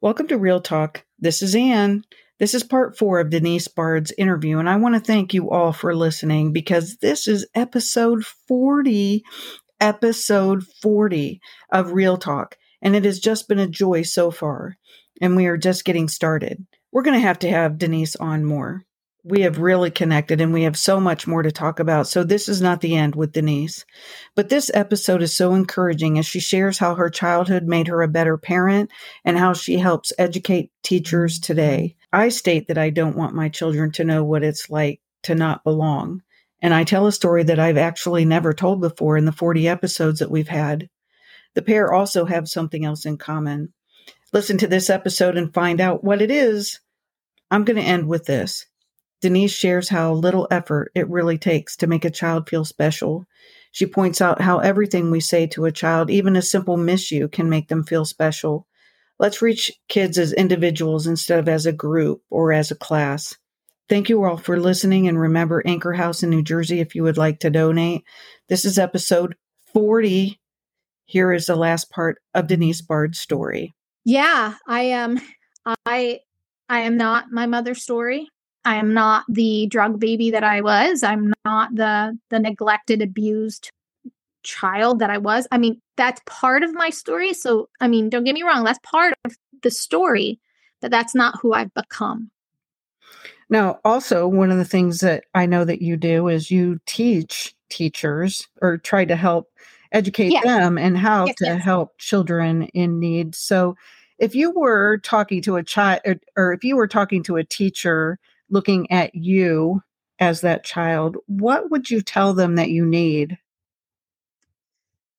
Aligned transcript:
Welcome 0.00 0.28
to 0.28 0.38
Real 0.38 0.60
Talk. 0.60 1.04
This 1.18 1.42
is 1.42 1.56
Ann. 1.56 2.04
This 2.38 2.54
is 2.54 2.62
part 2.62 2.96
four 2.96 3.18
of 3.18 3.30
Denise 3.30 3.66
Bard's 3.66 4.12
interview, 4.16 4.60
and 4.60 4.70
I 4.70 4.76
want 4.76 4.94
to 4.94 5.00
thank 5.00 5.34
you 5.34 5.50
all 5.50 5.72
for 5.72 5.92
listening 5.92 6.52
because 6.52 6.98
this 6.98 7.26
is 7.26 7.48
episode 7.52 8.24
40, 8.24 9.24
episode 9.80 10.62
40 10.80 11.40
of 11.72 11.90
Real 11.90 12.16
Talk, 12.16 12.56
and 12.80 12.94
it 12.94 13.04
has 13.04 13.18
just 13.18 13.48
been 13.48 13.58
a 13.58 13.66
joy 13.66 14.02
so 14.02 14.30
far, 14.30 14.76
and 15.20 15.34
we 15.34 15.46
are 15.46 15.56
just 15.56 15.84
getting 15.84 16.06
started. 16.06 16.64
We're 16.92 17.02
going 17.02 17.18
to 17.18 17.26
have 17.26 17.40
to 17.40 17.50
have 17.50 17.76
Denise 17.76 18.14
on 18.14 18.44
more 18.44 18.84
we 19.24 19.42
have 19.42 19.58
really 19.58 19.90
connected 19.90 20.40
and 20.40 20.52
we 20.52 20.62
have 20.62 20.76
so 20.76 21.00
much 21.00 21.26
more 21.26 21.42
to 21.42 21.50
talk 21.50 21.80
about. 21.80 22.06
So 22.06 22.22
this 22.22 22.48
is 22.48 22.62
not 22.62 22.80
the 22.80 22.96
end 22.96 23.14
with 23.14 23.32
Denise. 23.32 23.84
But 24.34 24.48
this 24.48 24.70
episode 24.72 25.22
is 25.22 25.36
so 25.36 25.54
encouraging 25.54 26.18
as 26.18 26.26
she 26.26 26.40
shares 26.40 26.78
how 26.78 26.94
her 26.94 27.10
childhood 27.10 27.64
made 27.64 27.88
her 27.88 28.00
a 28.02 28.08
better 28.08 28.38
parent 28.38 28.90
and 29.24 29.36
how 29.36 29.52
she 29.52 29.78
helps 29.78 30.12
educate 30.18 30.70
teachers 30.82 31.38
today. 31.40 31.96
I 32.12 32.28
state 32.28 32.68
that 32.68 32.78
I 32.78 32.90
don't 32.90 33.16
want 33.16 33.34
my 33.34 33.48
children 33.48 33.90
to 33.92 34.04
know 34.04 34.24
what 34.24 34.44
it's 34.44 34.70
like 34.70 35.00
to 35.24 35.34
not 35.34 35.64
belong. 35.64 36.22
And 36.62 36.72
I 36.72 36.84
tell 36.84 37.06
a 37.06 37.12
story 37.12 37.42
that 37.44 37.58
I've 37.58 37.76
actually 37.76 38.24
never 38.24 38.52
told 38.52 38.80
before 38.80 39.16
in 39.16 39.24
the 39.24 39.32
40 39.32 39.68
episodes 39.68 40.20
that 40.20 40.30
we've 40.30 40.48
had. 40.48 40.88
The 41.54 41.62
pair 41.62 41.92
also 41.92 42.24
have 42.24 42.48
something 42.48 42.84
else 42.84 43.04
in 43.04 43.16
common. 43.16 43.72
Listen 44.32 44.58
to 44.58 44.66
this 44.66 44.90
episode 44.90 45.36
and 45.36 45.52
find 45.52 45.80
out 45.80 46.04
what 46.04 46.22
it 46.22 46.30
is. 46.30 46.80
I'm 47.50 47.64
going 47.64 47.76
to 47.76 47.82
end 47.82 48.08
with 48.08 48.26
this. 48.26 48.66
Denise 49.20 49.52
shares 49.52 49.88
how 49.88 50.12
little 50.12 50.46
effort 50.50 50.92
it 50.94 51.08
really 51.08 51.38
takes 51.38 51.76
to 51.76 51.86
make 51.86 52.04
a 52.04 52.10
child 52.10 52.48
feel 52.48 52.64
special. 52.64 53.26
She 53.72 53.86
points 53.86 54.20
out 54.20 54.40
how 54.40 54.58
everything 54.58 55.10
we 55.10 55.20
say 55.20 55.46
to 55.48 55.64
a 55.64 55.72
child, 55.72 56.10
even 56.10 56.36
a 56.36 56.42
simple 56.42 56.76
miss 56.76 57.10
you, 57.10 57.28
can 57.28 57.50
make 57.50 57.68
them 57.68 57.84
feel 57.84 58.04
special. 58.04 58.66
Let's 59.18 59.42
reach 59.42 59.72
kids 59.88 60.18
as 60.18 60.32
individuals 60.32 61.06
instead 61.06 61.40
of 61.40 61.48
as 61.48 61.66
a 61.66 61.72
group 61.72 62.22
or 62.30 62.52
as 62.52 62.70
a 62.70 62.76
class. 62.76 63.36
Thank 63.88 64.08
you 64.08 64.22
all 64.22 64.36
for 64.36 64.60
listening 64.60 65.08
and 65.08 65.18
remember 65.18 65.62
Anchor 65.66 65.94
House 65.94 66.22
in 66.22 66.30
New 66.30 66.42
Jersey 66.42 66.78
if 66.80 66.94
you 66.94 67.02
would 67.02 67.16
like 67.16 67.40
to 67.40 67.50
donate. 67.50 68.04
This 68.48 68.64
is 68.64 68.78
episode 68.78 69.34
40. 69.72 70.38
Here 71.06 71.32
is 71.32 71.46
the 71.46 71.56
last 71.56 71.90
part 71.90 72.18
of 72.34 72.46
Denise 72.46 72.82
Bard's 72.82 73.18
story. 73.18 73.74
Yeah, 74.04 74.54
I 74.66 74.82
am 74.82 75.18
um, 75.66 75.74
I 75.84 76.20
I 76.68 76.80
am 76.80 76.96
not 76.96 77.32
my 77.32 77.46
mother's 77.46 77.82
story. 77.82 78.28
I 78.68 78.74
am 78.74 78.92
not 78.92 79.24
the 79.30 79.66
drug 79.68 79.98
baby 79.98 80.30
that 80.30 80.44
I 80.44 80.60
was. 80.60 81.02
I'm 81.02 81.32
not 81.46 81.74
the 81.74 82.18
the 82.28 82.38
neglected, 82.38 83.00
abused 83.00 83.70
child 84.42 84.98
that 84.98 85.08
I 85.08 85.16
was. 85.16 85.48
I 85.50 85.56
mean, 85.56 85.80
that's 85.96 86.20
part 86.26 86.62
of 86.62 86.74
my 86.74 86.90
story. 86.90 87.32
So, 87.32 87.70
I 87.80 87.88
mean, 87.88 88.10
don't 88.10 88.24
get 88.24 88.34
me 88.34 88.42
wrong, 88.42 88.64
that's 88.64 88.78
part 88.82 89.14
of 89.24 89.34
the 89.62 89.70
story, 89.70 90.38
but 90.82 90.90
that's 90.90 91.14
not 91.14 91.40
who 91.40 91.54
I've 91.54 91.72
become. 91.72 92.30
Now, 93.48 93.80
also, 93.86 94.28
one 94.28 94.50
of 94.50 94.58
the 94.58 94.66
things 94.66 95.00
that 95.00 95.24
I 95.34 95.46
know 95.46 95.64
that 95.64 95.80
you 95.80 95.96
do 95.96 96.28
is 96.28 96.50
you 96.50 96.78
teach 96.84 97.54
teachers 97.70 98.48
or 98.60 98.76
try 98.76 99.06
to 99.06 99.16
help 99.16 99.48
educate 99.92 100.32
yes. 100.32 100.44
them 100.44 100.76
and 100.76 100.98
how 100.98 101.24
yes, 101.24 101.36
to 101.36 101.44
yes. 101.46 101.64
help 101.64 101.96
children 101.96 102.64
in 102.74 103.00
need. 103.00 103.34
So, 103.34 103.76
if 104.18 104.34
you 104.34 104.50
were 104.50 104.98
talking 104.98 105.40
to 105.42 105.56
a 105.56 105.62
child 105.62 106.00
or, 106.04 106.16
or 106.36 106.52
if 106.52 106.64
you 106.64 106.76
were 106.76 106.88
talking 106.88 107.22
to 107.22 107.36
a 107.36 107.44
teacher 107.44 108.18
looking 108.50 108.90
at 108.90 109.14
you 109.14 109.82
as 110.18 110.40
that 110.40 110.64
child, 110.64 111.16
what 111.26 111.70
would 111.70 111.90
you 111.90 112.00
tell 112.00 112.34
them 112.34 112.56
that 112.56 112.70
you 112.70 112.84
need? 112.84 113.38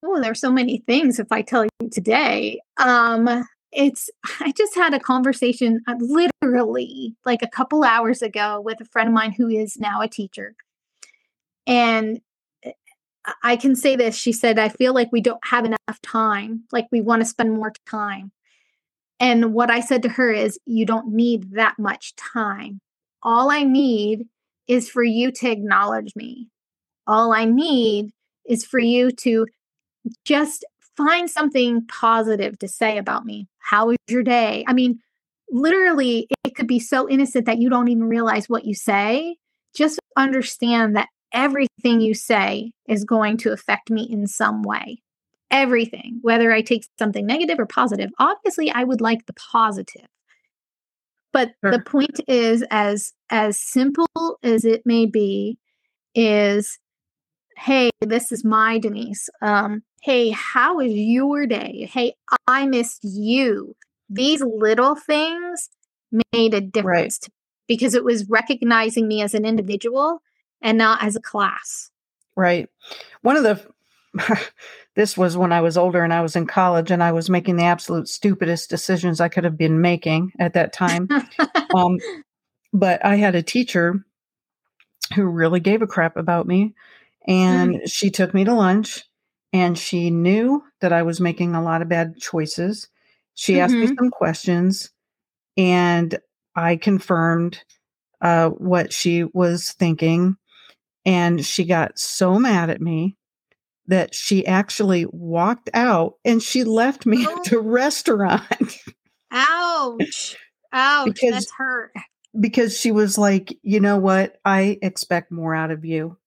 Oh, 0.03 0.21
there's 0.21 0.39
so 0.39 0.51
many 0.51 0.83
things 0.87 1.19
if 1.19 1.31
I 1.31 1.41
tell 1.41 1.65
you 1.65 1.89
today. 1.89 2.61
Um, 2.77 3.45
it's 3.71 4.09
I 4.39 4.51
just 4.57 4.75
had 4.75 4.93
a 4.93 4.99
conversation 4.99 5.81
uh, 5.87 5.95
literally 5.99 7.15
like 7.25 7.41
a 7.41 7.47
couple 7.47 7.83
hours 7.83 8.21
ago 8.21 8.61
with 8.61 8.81
a 8.81 8.85
friend 8.85 9.09
of 9.09 9.13
mine 9.13 9.31
who 9.31 9.47
is 9.47 9.77
now 9.77 10.01
a 10.01 10.07
teacher. 10.07 10.55
And 11.67 12.21
eh, 12.63 12.71
I 13.43 13.57
can 13.57 13.75
say 13.75 13.95
this. 13.95 14.15
She 14.15 14.31
said, 14.31 14.57
I 14.57 14.69
feel 14.69 14.93
like 14.93 15.11
we 15.11 15.21
don't 15.21 15.45
have 15.45 15.65
enough 15.65 16.01
time. 16.01 16.63
Like 16.71 16.87
we 16.91 17.01
want 17.01 17.21
to 17.21 17.27
spend 17.27 17.53
more 17.53 17.73
time. 17.85 18.31
And 19.19 19.53
what 19.53 19.69
I 19.69 19.81
said 19.81 20.01
to 20.03 20.09
her 20.09 20.31
is, 20.31 20.57
you 20.65 20.85
don't 20.85 21.13
need 21.13 21.51
that 21.55 21.77
much 21.77 22.15
time. 22.15 22.79
All 23.23 23.51
I 23.51 23.63
need 23.63 24.27
is 24.67 24.89
for 24.89 25.03
you 25.03 25.31
to 25.31 25.49
acknowledge 25.49 26.15
me. 26.15 26.49
All 27.07 27.33
I 27.33 27.45
need 27.45 28.11
is 28.47 28.65
for 28.65 28.79
you 28.79 29.11
to 29.11 29.47
just 30.25 30.65
find 30.95 31.29
something 31.29 31.85
positive 31.87 32.59
to 32.59 32.67
say 32.67 32.97
about 32.97 33.25
me. 33.25 33.47
How 33.57 33.87
was 33.87 33.97
your 34.07 34.23
day? 34.23 34.63
I 34.67 34.73
mean, 34.73 34.99
literally, 35.49 36.27
it 36.43 36.55
could 36.55 36.67
be 36.67 36.79
so 36.79 37.09
innocent 37.09 37.45
that 37.45 37.59
you 37.59 37.69
don't 37.69 37.87
even 37.87 38.03
realize 38.03 38.47
what 38.47 38.65
you 38.65 38.73
say. 38.73 39.37
Just 39.75 39.99
understand 40.17 40.95
that 40.95 41.09
everything 41.33 42.01
you 42.01 42.13
say 42.13 42.71
is 42.87 43.03
going 43.03 43.37
to 43.37 43.51
affect 43.51 43.89
me 43.89 44.03
in 44.09 44.27
some 44.27 44.61
way. 44.61 45.01
Everything, 45.51 46.19
whether 46.21 46.51
I 46.51 46.61
take 46.61 46.85
something 46.97 47.25
negative 47.25 47.59
or 47.59 47.65
positive. 47.65 48.11
Obviously, 48.19 48.71
I 48.71 48.83
would 48.83 49.01
like 49.01 49.25
the 49.25 49.33
positive. 49.33 50.07
But 51.31 51.51
sure. 51.63 51.71
the 51.71 51.79
point 51.79 52.19
is 52.27 52.63
as 52.71 53.13
as 53.29 53.59
simple 53.59 54.39
as 54.43 54.65
it 54.65 54.83
may 54.85 55.05
be 55.05 55.57
is 56.15 56.79
hey, 57.57 57.89
this 58.01 58.31
is 58.31 58.45
my 58.45 58.79
Denise. 58.79 59.29
Um, 59.41 59.83
hey, 60.01 60.29
how 60.29 60.79
is 60.79 60.93
your 60.93 61.45
day? 61.45 61.89
Hey, 61.91 62.13
I 62.47 62.65
missed 62.65 63.03
you. 63.03 63.75
These 64.09 64.41
little 64.41 64.95
things 64.95 65.69
made 66.33 66.53
a 66.53 66.61
difference 66.61 67.19
right. 67.23 67.33
because 67.67 67.93
it 67.93 68.03
was 68.03 68.29
recognizing 68.29 69.07
me 69.07 69.21
as 69.21 69.33
an 69.33 69.45
individual 69.45 70.21
and 70.61 70.77
not 70.77 71.03
as 71.03 71.15
a 71.15 71.21
class. 71.21 71.91
Right. 72.35 72.69
One 73.21 73.35
of 73.35 73.43
the 73.43 73.61
this 74.95 75.17
was 75.17 75.37
when 75.37 75.51
I 75.51 75.61
was 75.61 75.77
older 75.77 76.03
and 76.03 76.13
I 76.13 76.21
was 76.21 76.35
in 76.35 76.47
college 76.47 76.91
and 76.91 77.03
I 77.03 77.11
was 77.11 77.29
making 77.29 77.55
the 77.55 77.63
absolute 77.63 78.07
stupidest 78.07 78.69
decisions 78.69 79.19
I 79.19 79.29
could 79.29 79.43
have 79.43 79.57
been 79.57 79.81
making 79.81 80.31
at 80.39 80.53
that 80.53 80.73
time. 80.73 81.07
um, 81.75 81.97
but 82.73 83.03
I 83.05 83.15
had 83.15 83.35
a 83.35 83.43
teacher 83.43 84.03
who 85.15 85.23
really 85.23 85.59
gave 85.59 85.81
a 85.81 85.87
crap 85.87 86.17
about 86.17 86.47
me 86.47 86.75
and 87.27 87.75
mm-hmm. 87.75 87.85
she 87.85 88.09
took 88.09 88.33
me 88.33 88.43
to 88.43 88.53
lunch 88.53 89.03
and 89.51 89.77
she 89.77 90.11
knew 90.11 90.63
that 90.81 90.93
I 90.93 91.03
was 91.03 91.19
making 91.19 91.55
a 91.55 91.63
lot 91.63 91.81
of 91.81 91.89
bad 91.89 92.17
choices. 92.19 92.87
She 93.33 93.53
mm-hmm. 93.53 93.61
asked 93.61 93.73
me 93.73 93.85
mm-hmm. 93.85 93.95
some 93.97 94.11
questions 94.11 94.91
and 95.57 96.19
I 96.55 96.75
confirmed 96.75 97.63
uh, 98.21 98.49
what 98.49 98.93
she 98.93 99.23
was 99.23 99.71
thinking. 99.71 100.37
And 101.05 101.43
she 101.43 101.63
got 101.65 101.97
so 101.97 102.37
mad 102.37 102.69
at 102.69 102.81
me 102.81 103.17
that 103.89 104.13
she 104.13 104.45
actually 104.45 105.05
walked 105.09 105.69
out 105.73 106.13
and 106.23 106.41
she 106.41 106.63
left 106.63 107.05
me 107.05 107.25
oh. 107.27 107.37
at 107.37 107.49
the 107.49 107.59
restaurant. 107.59 108.77
Ouch. 109.31 110.37
Ouch. 110.71 111.05
because, 111.05 111.31
that's 111.31 111.51
hurt. 111.51 111.91
Because 112.39 112.79
she 112.79 112.91
was 112.91 113.17
like, 113.17 113.57
you 113.63 113.79
know 113.79 113.97
what? 113.97 114.37
I 114.45 114.77
expect 114.81 115.31
more 115.31 115.55
out 115.55 115.71
of 115.71 115.85
you. 115.85 116.17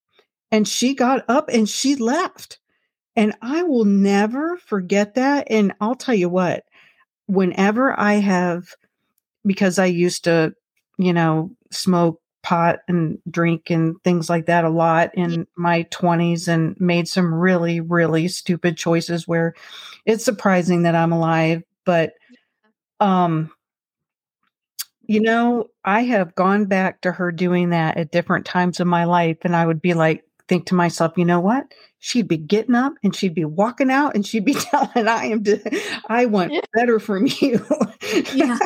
And 0.50 0.66
she 0.66 0.94
got 0.94 1.24
up 1.28 1.48
and 1.48 1.68
she 1.68 1.94
left. 1.94 2.58
And 3.14 3.34
I 3.40 3.62
will 3.62 3.84
never 3.84 4.56
forget 4.56 5.14
that. 5.14 5.46
And 5.48 5.72
I'll 5.80 5.94
tell 5.94 6.14
you 6.14 6.28
what, 6.28 6.64
whenever 7.26 7.98
I 7.98 8.14
have, 8.14 8.74
because 9.46 9.78
I 9.78 9.86
used 9.86 10.24
to, 10.24 10.54
you 10.98 11.12
know, 11.12 11.52
smoke 11.70 12.21
pot 12.42 12.80
and 12.88 13.18
drink 13.30 13.70
and 13.70 13.96
things 14.02 14.28
like 14.28 14.46
that 14.46 14.64
a 14.64 14.70
lot 14.70 15.10
in 15.14 15.46
my 15.56 15.84
20s 15.84 16.48
and 16.48 16.78
made 16.80 17.06
some 17.06 17.32
really 17.32 17.80
really 17.80 18.28
stupid 18.28 18.76
choices 18.76 19.28
where 19.28 19.54
it's 20.04 20.24
surprising 20.24 20.82
that 20.82 20.94
I'm 20.94 21.12
alive 21.12 21.62
but 21.84 22.14
um 23.00 23.50
you 25.06 25.20
know 25.20 25.68
I 25.84 26.02
have 26.02 26.34
gone 26.34 26.66
back 26.66 27.00
to 27.02 27.12
her 27.12 27.30
doing 27.30 27.70
that 27.70 27.96
at 27.96 28.12
different 28.12 28.46
times 28.46 28.80
in 28.80 28.88
my 28.88 29.04
life 29.04 29.38
and 29.42 29.54
I 29.54 29.66
would 29.66 29.80
be 29.80 29.94
like 29.94 30.24
think 30.48 30.66
to 30.66 30.74
myself 30.74 31.12
you 31.16 31.24
know 31.24 31.40
what? 31.40 31.72
She'd 32.00 32.26
be 32.26 32.36
getting 32.36 32.74
up 32.74 32.94
and 33.04 33.14
she'd 33.14 33.34
be 33.34 33.44
walking 33.44 33.90
out 33.90 34.14
and 34.14 34.26
she'd 34.26 34.44
be 34.44 34.54
telling 34.54 35.06
I 35.06 35.26
am 35.26 35.44
I 36.08 36.26
want 36.26 36.52
better 36.74 36.98
from 36.98 37.28
you. 37.40 37.64
Yeah 38.34 38.58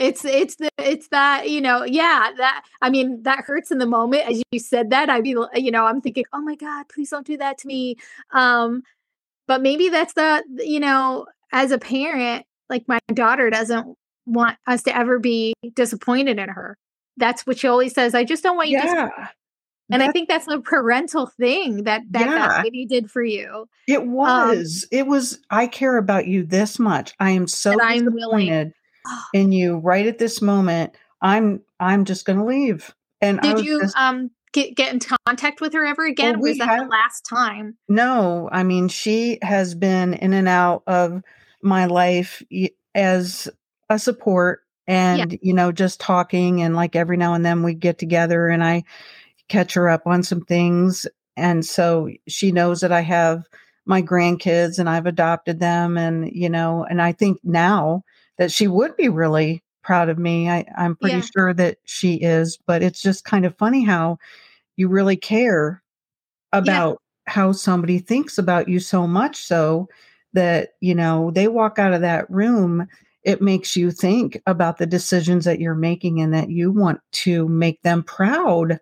it's 0.00 0.24
it's 0.24 0.56
the 0.56 0.70
it's 0.78 1.08
that 1.08 1.50
you 1.50 1.60
know 1.60 1.84
yeah 1.84 2.30
that 2.36 2.64
i 2.80 2.88
mean 2.88 3.22
that 3.22 3.44
hurts 3.44 3.70
in 3.70 3.78
the 3.78 3.86
moment 3.86 4.26
as 4.28 4.42
you 4.50 4.58
said 4.58 4.90
that 4.90 5.10
i 5.10 5.20
be 5.20 5.36
you 5.54 5.70
know 5.70 5.84
i'm 5.84 6.00
thinking 6.00 6.24
oh 6.32 6.40
my 6.40 6.56
god 6.56 6.88
please 6.88 7.10
don't 7.10 7.26
do 7.26 7.36
that 7.36 7.58
to 7.58 7.68
me 7.68 7.94
um 8.32 8.82
but 9.46 9.60
maybe 9.60 9.90
that's 9.90 10.14
the 10.14 10.42
you 10.58 10.80
know 10.80 11.26
as 11.52 11.70
a 11.70 11.78
parent 11.78 12.46
like 12.70 12.88
my 12.88 12.98
daughter 13.12 13.50
doesn't 13.50 13.94
want 14.26 14.56
us 14.66 14.82
to 14.82 14.96
ever 14.96 15.18
be 15.18 15.52
disappointed 15.74 16.38
in 16.38 16.48
her 16.48 16.78
that's 17.18 17.46
what 17.46 17.58
she 17.58 17.68
always 17.68 17.92
says 17.92 18.14
i 18.14 18.24
just 18.24 18.42
don't 18.42 18.56
want 18.56 18.70
you 18.70 18.78
yeah. 18.78 19.08
to 19.08 19.28
and 19.92 20.04
I 20.04 20.12
think 20.12 20.28
that's 20.28 20.46
a 20.46 20.60
parental 20.60 21.26
thing 21.26 21.82
that 21.82 22.02
that, 22.10 22.28
yeah. 22.28 22.46
that 22.46 22.62
lady 22.62 22.86
did 22.86 23.10
for 23.10 23.24
you. 23.24 23.68
It 23.88 23.98
um 23.98 24.12
was. 24.12 24.84
Um, 24.84 24.98
it 24.98 25.06
was. 25.08 25.40
I 25.50 25.66
care 25.66 25.96
about 25.96 26.28
you 26.28 26.44
this 26.44 26.78
much. 26.78 27.12
I 27.18 27.30
am 27.30 27.48
so 27.48 27.76
disappointed 27.76 28.14
willing. 28.14 28.72
In 29.32 29.52
you 29.52 29.78
right 29.78 30.06
at 30.06 30.18
this 30.18 30.42
moment. 30.42 30.94
I'm 31.20 31.62
I'm 31.78 32.04
just 32.04 32.24
going 32.24 32.38
to 32.38 32.44
leave. 32.44 32.94
And 33.20 33.40
Did 33.40 33.60
you 33.60 33.80
just- 33.80 33.96
um 33.96 34.30
get 34.52 34.74
get 34.74 34.92
in 34.92 35.00
contact 35.26 35.60
with 35.60 35.72
her 35.74 35.84
ever 35.84 36.06
again? 36.06 36.36
or 36.36 36.40
we 36.40 36.50
was 36.50 36.58
that 36.58 36.80
the 36.80 36.88
last 36.88 37.24
time? 37.24 37.76
No, 37.88 38.48
I 38.50 38.62
mean, 38.62 38.88
she 38.88 39.38
has 39.42 39.74
been 39.74 40.14
in 40.14 40.32
and 40.32 40.48
out 40.48 40.82
of 40.86 41.22
my 41.62 41.86
life 41.86 42.42
as 42.94 43.48
a 43.88 43.98
support 43.98 44.62
and, 44.86 45.38
you 45.42 45.54
know, 45.54 45.72
just 45.72 46.00
talking. 46.00 46.62
And 46.62 46.74
like 46.74 46.96
every 46.96 47.16
now 47.16 47.34
and 47.34 47.44
then 47.44 47.62
we 47.62 47.74
get 47.74 47.98
together 47.98 48.48
and 48.48 48.64
I 48.64 48.84
catch 49.48 49.74
her 49.74 49.88
up 49.88 50.06
on 50.06 50.22
some 50.22 50.40
things. 50.40 51.06
And 51.36 51.64
so 51.64 52.08
she 52.26 52.50
knows 52.50 52.80
that 52.80 52.92
I 52.92 53.02
have 53.02 53.46
my 53.84 54.02
grandkids 54.02 54.78
and 54.78 54.88
I've 54.88 55.06
adopted 55.06 55.60
them. 55.60 55.96
And, 55.96 56.30
you 56.32 56.48
know, 56.48 56.84
and 56.88 57.00
I 57.00 57.12
think 57.12 57.38
now 57.44 58.04
that 58.40 58.50
she 58.50 58.66
would 58.66 58.96
be 58.96 59.10
really 59.10 59.62
proud 59.82 60.08
of 60.08 60.18
me. 60.18 60.48
I, 60.48 60.64
I'm 60.76 60.96
pretty 60.96 61.18
Yeah. 61.18 61.26
sure 61.36 61.54
that 61.54 61.76
she 61.84 62.14
is, 62.14 62.58
but 62.66 62.82
it's 62.82 63.02
just 63.02 63.24
kind 63.24 63.44
of 63.44 63.56
funny 63.58 63.84
how 63.84 64.16
you 64.76 64.88
really 64.88 65.16
care 65.16 65.82
about 66.54 67.02
how 67.26 67.52
somebody 67.52 67.98
thinks 67.98 68.38
about 68.38 68.66
you 68.66 68.80
so 68.80 69.06
much 69.06 69.36
so 69.36 69.88
that 70.32 70.70
you 70.80 70.94
know 70.94 71.30
they 71.32 71.48
walk 71.48 71.78
out 71.78 71.92
of 71.92 72.00
that 72.00 72.28
room 72.30 72.86
it 73.24 73.42
makes 73.42 73.76
you 73.76 73.90
think 73.90 74.40
about 74.46 74.78
the 74.78 74.86
decisions 74.86 75.44
that 75.44 75.60
you're 75.60 75.74
making 75.74 76.20
and 76.20 76.32
that 76.32 76.48
you 76.48 76.72
want 76.72 76.98
to 77.12 77.46
make 77.48 77.80
them 77.82 78.02
proud 78.02 78.78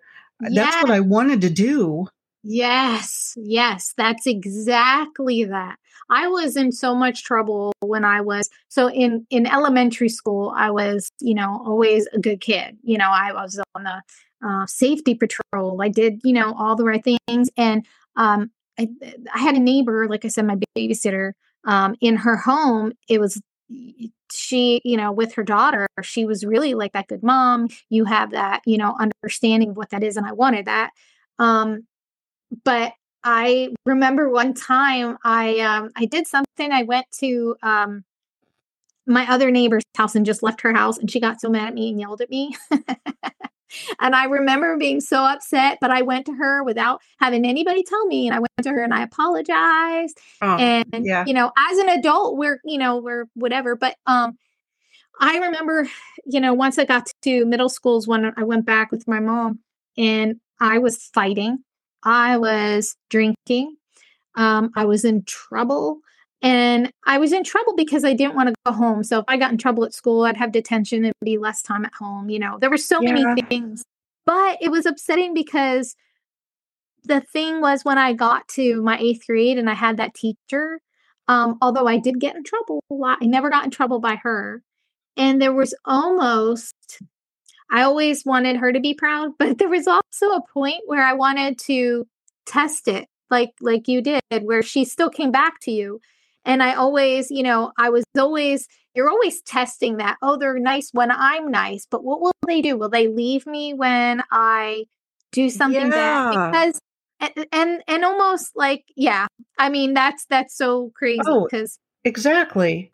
that's 0.52 0.76
what 0.80 0.90
i 0.90 1.00
wanted 1.00 1.40
to 1.40 1.50
do 1.50 2.06
Yes, 2.44 3.34
yes, 3.36 3.92
that's 3.96 4.26
exactly 4.26 5.44
that. 5.44 5.76
I 6.08 6.28
was 6.28 6.56
in 6.56 6.70
so 6.72 6.94
much 6.94 7.24
trouble 7.24 7.72
when 7.80 8.04
I 8.04 8.20
was 8.20 8.48
so 8.68 8.88
in 8.88 9.26
in 9.30 9.46
elementary 9.46 10.08
school. 10.08 10.52
I 10.56 10.70
was, 10.70 11.10
you 11.20 11.34
know, 11.34 11.60
always 11.66 12.06
a 12.14 12.18
good 12.20 12.40
kid. 12.40 12.78
You 12.82 12.96
know, 12.96 13.10
I 13.10 13.32
was 13.32 13.60
on 13.74 13.82
the 13.84 14.02
uh, 14.46 14.66
safety 14.66 15.14
patrol. 15.14 15.82
I 15.82 15.88
did, 15.88 16.20
you 16.24 16.32
know, 16.32 16.54
all 16.56 16.76
the 16.76 16.84
right 16.84 17.02
things, 17.04 17.50
and 17.56 17.84
um, 18.16 18.50
I, 18.78 18.88
I 19.34 19.38
had 19.38 19.56
a 19.56 19.60
neighbor, 19.60 20.06
like 20.08 20.24
I 20.24 20.28
said, 20.28 20.46
my 20.46 20.56
babysitter. 20.76 21.32
Um, 21.64 21.96
in 22.00 22.16
her 22.16 22.36
home, 22.36 22.92
it 23.08 23.20
was 23.20 23.42
she, 24.32 24.80
you 24.84 24.96
know, 24.96 25.12
with 25.12 25.34
her 25.34 25.42
daughter. 25.42 25.86
She 26.02 26.24
was 26.26 26.44
really 26.44 26.74
like 26.74 26.92
that 26.92 27.08
good 27.08 27.22
mom. 27.22 27.68
You 27.88 28.04
have 28.04 28.30
that, 28.32 28.62
you 28.66 28.78
know, 28.78 28.96
understanding 28.98 29.70
of 29.70 29.76
what 29.76 29.90
that 29.90 30.02
is, 30.04 30.16
and 30.16 30.26
I 30.26 30.32
wanted 30.32 30.66
that. 30.66 30.90
Um, 31.38 31.86
but 32.64 32.92
I 33.24 33.74
remember 33.84 34.28
one 34.30 34.54
time 34.54 35.18
I 35.24 35.58
um 35.60 35.90
I 35.96 36.04
did 36.06 36.26
something. 36.26 36.72
I 36.72 36.82
went 36.84 37.06
to 37.20 37.56
um 37.62 38.04
my 39.06 39.30
other 39.30 39.50
neighbor's 39.50 39.82
house 39.96 40.14
and 40.14 40.26
just 40.26 40.42
left 40.42 40.60
her 40.60 40.72
house 40.74 40.98
and 40.98 41.10
she 41.10 41.18
got 41.20 41.40
so 41.40 41.48
mad 41.48 41.68
at 41.68 41.74
me 41.74 41.88
and 41.90 41.98
yelled 41.98 42.20
at 42.20 42.28
me. 42.30 42.54
and 44.00 44.14
I 44.14 44.24
remember 44.24 44.76
being 44.76 45.00
so 45.00 45.22
upset, 45.24 45.78
but 45.80 45.90
I 45.90 46.02
went 46.02 46.26
to 46.26 46.34
her 46.34 46.62
without 46.62 47.00
having 47.18 47.44
anybody 47.46 47.82
tell 47.82 48.06
me 48.06 48.26
and 48.26 48.34
I 48.34 48.38
went 48.38 48.50
to 48.62 48.70
her 48.70 48.82
and 48.82 48.92
I 48.94 49.02
apologized 49.02 50.18
Oh, 50.42 50.56
and 50.56 51.04
yeah. 51.06 51.24
you 51.26 51.32
know 51.34 51.50
as 51.56 51.78
an 51.78 51.88
adult 51.88 52.36
we're 52.36 52.60
you 52.64 52.78
know 52.78 52.98
we're 52.98 53.24
whatever 53.34 53.76
but 53.76 53.96
um 54.06 54.36
i 55.20 55.38
remember 55.38 55.88
you 56.26 56.40
know 56.40 56.54
once 56.54 56.78
i 56.78 56.84
got 56.84 57.08
to 57.22 57.44
middle 57.44 57.68
schools 57.68 58.06
when 58.06 58.32
i 58.36 58.42
went 58.44 58.64
back 58.64 58.90
with 58.92 59.06
my 59.08 59.18
mom 59.20 59.58
and 59.96 60.36
i 60.60 60.78
was 60.78 61.04
fighting 61.12 61.58
i 62.08 62.36
was 62.36 62.96
drinking 63.10 63.76
um 64.36 64.70
i 64.76 64.84
was 64.84 65.04
in 65.04 65.22
trouble 65.24 65.98
and 66.42 66.90
i 67.06 67.18
was 67.18 67.32
in 67.32 67.44
trouble 67.44 67.74
because 67.76 68.04
i 68.04 68.12
didn't 68.14 68.34
want 68.34 68.48
to 68.48 68.54
go 68.66 68.72
home 68.72 69.04
so 69.04 69.18
if 69.18 69.24
i 69.28 69.36
got 69.36 69.52
in 69.52 69.58
trouble 69.58 69.84
at 69.84 69.92
school 69.92 70.24
i'd 70.24 70.36
have 70.36 70.52
detention 70.52 71.04
and 71.04 71.14
be 71.22 71.38
less 71.38 71.62
time 71.62 71.84
at 71.84 71.92
home 71.94 72.30
you 72.30 72.38
know 72.38 72.58
there 72.60 72.70
were 72.70 72.76
so 72.76 73.00
Yeah. 73.00 73.12
many 73.12 73.42
things 73.48 73.84
but 74.26 74.58
it 74.60 74.70
was 74.70 74.86
upsetting 74.86 75.34
because 75.34 75.94
the 77.04 77.20
thing 77.20 77.60
was 77.60 77.84
when 77.84 77.96
I 77.96 78.12
got 78.12 78.46
to 78.48 78.82
my 78.82 78.98
eighth 78.98 79.26
grade 79.26 79.58
and 79.58 79.70
I 79.70 79.74
had 79.74 79.96
that 79.96 80.14
teacher, 80.14 80.80
um, 81.26 81.56
although 81.62 81.86
I 81.86 81.98
did 81.98 82.20
get 82.20 82.36
in 82.36 82.44
trouble 82.44 82.82
a 82.90 82.94
lot, 82.94 83.18
I 83.22 83.26
never 83.26 83.48
got 83.48 83.64
in 83.64 83.70
trouble 83.70 83.98
by 84.00 84.16
her. 84.16 84.62
And 85.16 85.40
there 85.40 85.54
was 85.54 85.74
almost, 85.86 86.74
I 87.70 87.82
always 87.82 88.24
wanted 88.24 88.56
her 88.56 88.72
to 88.72 88.80
be 88.80 88.94
proud, 88.94 89.32
but 89.38 89.58
there 89.58 89.68
was 89.68 89.86
also 89.86 90.26
a 90.32 90.42
point 90.52 90.82
where 90.86 91.04
I 91.04 91.12
wanted 91.12 91.58
to 91.60 92.06
test 92.46 92.88
it, 92.88 93.08
like 93.30 93.50
like 93.60 93.88
you 93.88 94.02
did, 94.02 94.22
where 94.42 94.62
she 94.62 94.84
still 94.84 95.10
came 95.10 95.30
back 95.30 95.60
to 95.62 95.70
you. 95.70 96.00
And 96.44 96.62
I 96.62 96.74
always, 96.74 97.30
you 97.30 97.42
know, 97.42 97.72
I 97.76 97.90
was 97.90 98.04
always, 98.16 98.66
you're 98.94 99.10
always 99.10 99.42
testing 99.42 99.98
that. 99.98 100.16
Oh, 100.22 100.38
they're 100.38 100.58
nice 100.58 100.88
when 100.92 101.10
I'm 101.10 101.50
nice, 101.50 101.86
but 101.90 102.04
what 102.04 102.22
will 102.22 102.32
they 102.46 102.62
do? 102.62 102.78
Will 102.78 102.88
they 102.88 103.08
leave 103.08 103.46
me 103.46 103.74
when 103.74 104.22
I 104.30 104.86
do 105.32 105.50
something 105.50 105.90
Yeah. 105.90 106.30
bad? 106.30 106.30
Because 106.30 106.80
and, 107.20 107.46
and 107.52 107.82
and 107.88 108.04
almost 108.04 108.52
like 108.56 108.84
yeah 108.96 109.26
i 109.58 109.68
mean 109.68 109.94
that's 109.94 110.24
that's 110.26 110.56
so 110.56 110.90
crazy 110.94 111.22
Oh, 111.26 111.48
because 111.50 111.78
exactly 112.04 112.92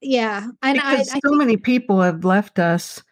yeah 0.00 0.48
and 0.62 0.80
I, 0.80 0.92
I 0.92 0.96
because 0.96 1.10
so 1.10 1.18
think, 1.22 1.36
many 1.38 1.56
people 1.56 2.00
have 2.00 2.24
left 2.24 2.58
us 2.58 3.02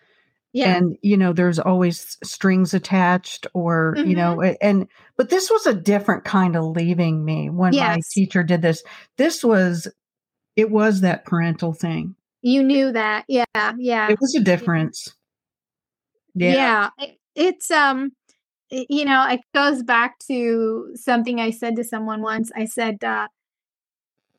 yeah. 0.53 0.77
and 0.77 0.97
you 1.03 1.17
know 1.17 1.33
there's 1.33 1.59
always 1.59 2.17
strings 2.23 2.75
attached 2.75 3.47
or 3.55 3.95
you 3.97 4.15
know 4.17 4.37
Mm-hmm. 4.37 4.55
and 4.61 4.89
but 5.17 5.31
this 5.31 5.51
was 5.51 5.67
a 5.67 5.75
different 5.75 6.25
kind 6.25 6.57
of 6.57 6.65
leaving 6.65 7.25
me 7.25 7.49
when 7.51 7.75
my 7.95 8.01
teacher 8.13 8.43
did 8.43 8.63
this. 8.63 8.83
This 9.17 9.43
was 9.45 9.89
it 10.57 10.71
was 10.71 11.01
that 11.01 11.25
parental 11.25 11.73
thing. 11.73 12.15
You 12.43 12.63
knew 12.63 12.93
that. 12.93 13.25
Yeah 13.29 13.45
yeah. 13.79 14.11
It 14.11 14.19
was 14.21 14.35
a 14.35 14.41
difference. 14.41 15.15
Yeah, 16.35 16.53
yeah, 16.55 16.91
it- 16.99 17.19
it's 17.35 17.71
um 17.71 18.13
it- 18.71 18.87
you 18.91 19.05
know 19.05 19.27
it 19.29 19.41
goes 19.55 19.83
back 19.83 20.19
to 20.29 20.91
something 20.95 21.41
i 21.41 21.51
said 21.51 21.77
to 21.77 21.85
someone 21.85 22.21
once. 22.23 22.51
I 22.55 22.65
said 22.67 23.03
uh 23.05 23.29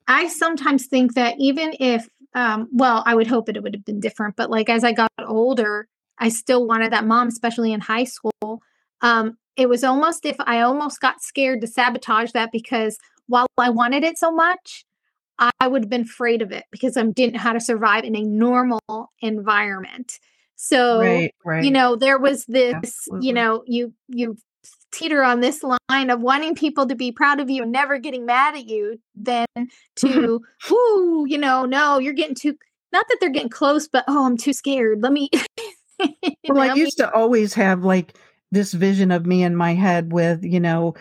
i 0.08 0.28
sometimes 0.28 0.86
think 0.88 1.14
that 1.16 1.36
even 1.40 1.74
if 1.80 2.08
um 2.36 2.68
well 2.74 3.04
i 3.06 3.16
would 3.16 3.26
hope 3.28 3.48
it 3.50 3.62
would 3.64 3.74
have 3.76 3.86
been 3.86 4.00
different 4.00 4.36
but 4.36 4.50
like 4.50 4.70
as 4.70 4.84
i 4.84 4.92
got 4.92 5.10
older 5.26 5.88
i 6.20 6.30
still 6.30 6.66
wanted 6.66 6.92
that 6.92 7.06
mom 7.06 7.28
especially 7.28 7.74
in 7.74 7.80
high 7.80 8.04
school. 8.04 8.62
Um 9.02 9.38
it 9.56 9.70
was 9.70 9.84
almost 9.84 10.26
if 10.26 10.36
i 10.40 10.62
almost 10.62 11.00
got 11.00 11.22
scared 11.22 11.62
to 11.62 11.68
sabotage 11.68 12.32
that 12.32 12.52
because 12.52 12.98
while 13.28 13.48
i 13.58 13.70
wanted 13.70 14.04
it 14.04 14.18
so 14.18 14.32
much 14.32 14.86
i 15.40 15.68
would 15.68 15.84
have 15.84 15.90
been 15.90 16.02
afraid 16.02 16.42
of 16.42 16.52
it 16.52 16.64
because 16.72 16.98
i 16.98 17.04
didn't 17.04 17.34
know 17.34 17.40
how 17.40 17.54
to 17.54 17.60
survive 17.60 18.04
in 18.04 18.16
a 18.16 18.24
normal 18.24 19.12
environment. 19.22 20.20
So 20.56 21.00
right 21.00 21.36
right. 21.44 21.64
you 21.64 21.72
know 21.72 21.96
there 21.96 22.18
was 22.18 22.46
this 22.46 22.74
Absolutely. 22.74 23.28
you 23.28 23.34
know 23.34 23.64
you 23.66 23.94
you 24.08 24.38
teeter 24.92 25.24
on 25.24 25.42
this 25.42 25.64
line 25.64 26.10
of 26.10 26.22
wanting 26.22 26.56
people 26.56 26.86
to 26.88 26.96
be 26.96 27.12
proud 27.12 27.40
of 27.40 27.50
you 27.50 27.64
and 27.64 27.72
never 27.72 27.98
getting 27.98 28.26
mad 28.26 28.56
at 28.56 28.68
you 28.68 29.00
then 29.16 29.48
to 29.96 30.42
whoo 30.70 31.26
you 31.28 31.38
know 31.38 31.66
no 31.66 31.98
you're 32.00 32.14
getting 32.14 32.36
too 32.36 32.56
not 32.94 33.06
that 33.10 33.18
they're 33.20 33.30
getting 33.30 33.50
close 33.50 33.88
but 33.88 34.06
oh 34.08 34.26
i'm 34.26 34.38
too 34.38 34.54
scared. 34.54 35.02
Let 35.02 35.12
me 35.12 35.30
well 36.48 36.62
i 36.62 36.74
used 36.74 36.98
to 36.98 37.12
always 37.14 37.54
have 37.54 37.84
like 37.84 38.18
this 38.52 38.74
vision 38.74 39.12
of 39.12 39.26
me 39.26 39.44
in 39.44 39.56
my 39.56 39.74
head 39.74 40.12
with 40.12 40.44
you 40.44 40.60
know 40.60 40.94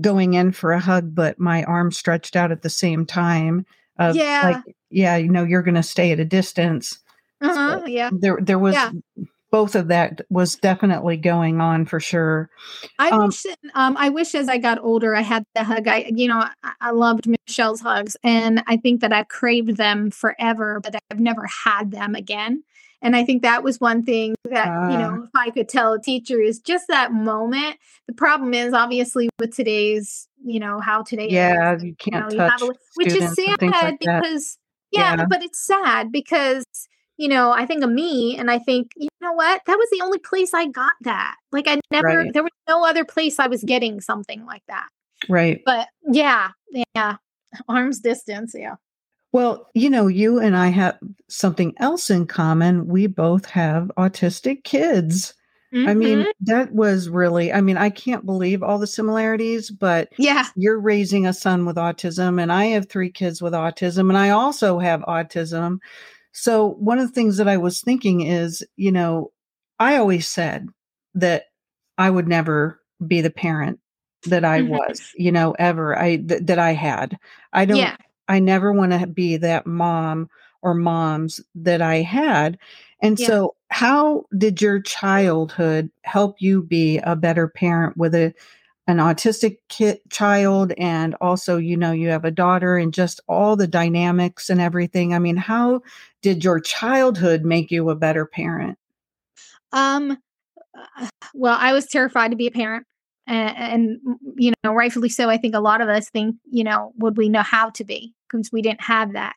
going 0.00 0.34
in 0.34 0.50
for 0.52 0.72
a 0.72 0.80
hug 0.80 1.14
but 1.14 1.38
my 1.38 1.62
arm 1.64 1.90
stretched 1.92 2.36
out 2.36 2.50
at 2.50 2.62
the 2.62 2.70
same 2.70 3.06
time 3.06 3.64
of 3.98 4.16
Yeah. 4.16 4.62
like 4.64 4.74
yeah 4.90 5.16
you 5.16 5.28
know 5.30 5.44
you're 5.44 5.62
going 5.62 5.74
to 5.74 5.82
stay 5.82 6.10
at 6.12 6.20
a 6.20 6.24
distance 6.24 6.98
uh-huh, 7.40 7.82
yeah 7.86 8.10
there 8.12 8.38
there 8.42 8.58
was 8.58 8.74
Yeah. 8.74 8.90
both 9.50 9.76
of 9.76 9.88
that 9.88 10.20
was 10.30 10.56
definitely 10.56 11.16
going 11.16 11.60
on 11.60 11.84
for 11.84 12.00
sure 12.00 12.50
I 12.98 13.10
Um, 13.12 13.26
wish 13.26 13.46
um 13.74 13.96
I 13.98 14.08
wish 14.08 14.34
as 14.34 14.48
I 14.48 14.58
got 14.58 14.78
older 14.82 15.14
I 15.14 15.20
had 15.20 15.44
the 15.54 15.62
hug. 15.64 15.86
I 15.88 16.10
you 16.14 16.26
know 16.28 16.44
I, 16.64 16.72
I 16.80 16.90
loved 16.90 17.26
Michelle's 17.28 17.80
hugs 17.80 18.16
and 18.24 18.62
I 18.66 18.76
think 18.76 19.00
that 19.00 19.12
I've 19.12 19.28
craved 19.28 19.76
them 19.76 20.10
forever, 20.10 20.80
but 20.80 20.96
I've 21.10 21.20
never 21.20 21.46
had 21.46 21.90
them 21.92 22.14
again. 22.14 22.62
And 23.04 23.14
I 23.14 23.24
think 23.24 23.42
that 23.42 23.62
was 23.62 23.78
one 23.80 24.02
thing 24.02 24.34
that 24.50 24.66
you 24.66 24.96
Ah. 24.96 24.98
know 24.98 25.22
if 25.24 25.30
I 25.34 25.50
could 25.50 25.68
tell 25.68 25.92
a 25.92 26.00
teacher 26.00 26.40
is 26.40 26.58
just 26.58 26.88
that 26.88 27.12
moment. 27.12 27.76
The 28.08 28.14
problem 28.14 28.52
is 28.54 28.72
obviously 28.74 29.28
with 29.38 29.54
today's 29.54 30.26
you 30.44 30.58
know 30.58 30.80
how 30.80 31.02
today 31.02 31.28
yeah 31.30 31.74
is, 31.76 31.82
you 31.82 31.88
you 31.90 31.94
can't 31.96 32.26
know, 32.26 32.32
you 32.34 32.40
have 32.40 32.58
touch 32.60 32.70
a- 32.70 32.74
which 32.96 33.14
is 33.14 33.34
sad 33.34 33.60
like 33.60 33.98
because 34.00 34.58
yeah, 34.90 35.16
Yeah. 35.16 35.26
but 35.26 35.42
it's 35.42 35.64
sad 35.64 36.10
because 36.10 36.64
you 37.16 37.28
know 37.28 37.52
I 37.52 37.66
think 37.66 37.84
of 37.84 37.90
me 37.90 38.36
and 38.38 38.50
I 38.50 38.58
think 38.58 38.90
you 38.96 39.08
know 39.20 39.32
what 39.32 39.60
that 39.66 39.76
was 39.76 39.88
the 39.90 40.02
only 40.02 40.18
place 40.18 40.52
I 40.54 40.66
got 40.66 40.92
that 41.02 41.36
like 41.52 41.68
I 41.68 41.80
never 41.92 42.08
Right. 42.08 42.32
there 42.32 42.42
was 42.42 42.52
no 42.68 42.84
other 42.84 43.04
place 43.04 43.38
I 43.38 43.46
was 43.46 43.62
getting 43.62 44.00
something 44.00 44.44
like 44.46 44.62
that 44.68 44.88
right 45.28 45.60
but 45.64 45.88
yeah 46.10 46.50
yeah 46.96 47.16
arm's 47.68 48.00
distance 48.00 48.54
yeah 48.56 48.74
well 49.34 49.68
you 49.74 49.90
know 49.90 50.06
you 50.06 50.38
and 50.40 50.56
i 50.56 50.68
have 50.68 50.96
something 51.28 51.74
else 51.78 52.08
in 52.10 52.26
common 52.26 52.86
we 52.86 53.06
both 53.06 53.44
have 53.46 53.90
autistic 53.98 54.64
kids 54.64 55.34
i 55.86 55.92
mean 55.92 56.20
Mhm. 56.20 56.26
that 56.40 56.72
was 56.72 57.08
really 57.08 57.52
i 57.52 57.60
mean 57.60 57.76
i 57.76 57.90
can't 57.90 58.24
believe 58.24 58.62
all 58.62 58.78
the 58.78 58.86
similarities 58.86 59.70
but 59.70 60.08
yeah 60.18 60.46
you're 60.56 60.78
raising 60.80 61.26
a 61.26 61.32
son 61.34 61.66
with 61.66 61.76
autism 61.76 62.40
and 62.40 62.52
i 62.52 62.66
have 62.66 62.88
three 62.88 63.10
kids 63.10 63.42
with 63.42 63.52
autism 63.52 64.08
and 64.08 64.16
i 64.16 64.30
also 64.30 64.78
have 64.78 65.00
autism 65.02 65.80
So, 66.32 66.70
one 66.80 66.98
of 66.98 67.06
the 67.08 67.14
things 67.14 67.36
that 67.38 67.48
I 67.48 67.56
was 67.56 67.80
thinking 67.80 68.22
is, 68.22 68.62
you 68.76 68.92
know, 68.92 69.32
I 69.78 69.96
always 69.96 70.26
said 70.28 70.68
that 71.14 71.44
I 71.98 72.10
would 72.10 72.28
never 72.28 72.80
be 73.06 73.20
the 73.22 73.30
parent 73.30 73.78
that 74.26 74.44
I 74.44 74.62
Mhm. 74.62 74.68
was, 74.70 75.12
you 75.16 75.30
know, 75.32 75.52
ever 75.58 75.96
I 75.98 76.16
th- 76.16 76.42
that 76.44 76.58
I 76.58 76.72
had. 76.72 77.16
I 77.52 77.64
don't 77.66 77.78
Yeah. 77.78 77.96
I 78.28 78.38
never 78.38 78.72
want 78.72 78.92
to 78.92 79.06
be 79.06 79.36
that 79.38 79.66
mom 79.66 80.28
or 80.62 80.74
moms 80.74 81.40
that 81.54 81.82
I 81.82 81.96
had. 81.96 82.58
And 83.00 83.18
Yeah. 83.18 83.26
so 83.26 83.54
how 83.68 84.24
did 84.38 84.62
your 84.62 84.80
childhood 84.80 85.90
help 86.02 86.40
you 86.40 86.62
be 86.62 86.98
a 86.98 87.14
better 87.16 87.48
parent 87.48 87.96
with 87.96 88.14
a 88.14 88.34
an 88.86 88.98
autistic 88.98 89.58
kid 89.70 89.98
child 90.10 90.72
and 90.76 91.14
also 91.22 91.56
you 91.56 91.74
know 91.74 91.92
you 91.92 92.08
have 92.08 92.26
a 92.26 92.30
daughter 92.30 92.76
and 92.76 92.92
just 92.92 93.18
all 93.28 93.56
the 93.56 93.66
dynamics 93.66 94.50
and 94.50 94.60
everything. 94.60 95.14
I 95.14 95.18
mean, 95.18 95.36
how 95.36 95.80
did 96.20 96.44
your 96.44 96.60
childhood 96.60 97.44
make 97.44 97.70
you 97.70 97.88
a 97.88 97.96
better 97.96 98.26
parent? 98.26 98.78
Um, 99.72 100.18
uh, 100.76 101.08
well, 101.34 101.56
I 101.58 101.72
was 101.72 101.86
terrified 101.86 102.30
to 102.30 102.36
be 102.36 102.46
a 102.46 102.50
parent. 102.50 102.86
And, 103.26 103.56
and, 103.56 103.98
you 104.36 104.52
know, 104.62 104.74
rightfully 104.74 105.08
so. 105.08 105.30
I 105.30 105.38
think 105.38 105.54
a 105.54 105.60
lot 105.60 105.80
of 105.80 105.88
us 105.88 106.10
think, 106.10 106.36
you 106.50 106.62
know, 106.62 106.92
would 106.98 107.16
we 107.16 107.28
know 107.28 107.42
how 107.42 107.70
to 107.70 107.84
be? 107.84 108.14
Because 108.28 108.52
we 108.52 108.60
didn't 108.60 108.82
have 108.82 109.14
that. 109.14 109.36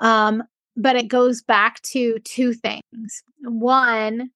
Um, 0.00 0.42
but 0.76 0.96
it 0.96 1.08
goes 1.08 1.42
back 1.42 1.80
to 1.92 2.18
two 2.20 2.52
things. 2.52 3.22
One, 3.42 4.30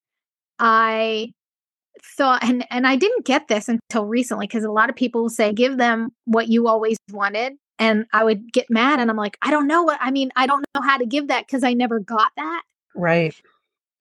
I 0.58 1.32
thought, 2.16 2.42
and, 2.42 2.66
and 2.70 2.86
I 2.86 2.96
didn't 2.96 3.24
get 3.24 3.48
this 3.48 3.68
until 3.68 4.06
recently 4.06 4.46
because 4.46 4.64
a 4.64 4.70
lot 4.70 4.90
of 4.90 4.96
people 4.96 5.22
will 5.22 5.30
say, 5.30 5.52
give 5.52 5.76
them 5.76 6.10
what 6.24 6.48
you 6.48 6.66
always 6.68 6.96
wanted. 7.12 7.54
And 7.78 8.06
I 8.12 8.24
would 8.24 8.52
get 8.52 8.66
mad 8.70 9.00
and 9.00 9.10
I'm 9.10 9.16
like, 9.16 9.36
I 9.42 9.50
don't 9.50 9.66
know 9.66 9.82
what, 9.82 9.98
I 10.00 10.10
mean, 10.10 10.30
I 10.36 10.46
don't 10.46 10.64
know 10.74 10.82
how 10.82 10.96
to 10.96 11.06
give 11.06 11.28
that 11.28 11.46
because 11.46 11.64
I 11.64 11.72
never 11.72 11.98
got 11.98 12.30
that 12.36 12.62
Right. 12.94 13.34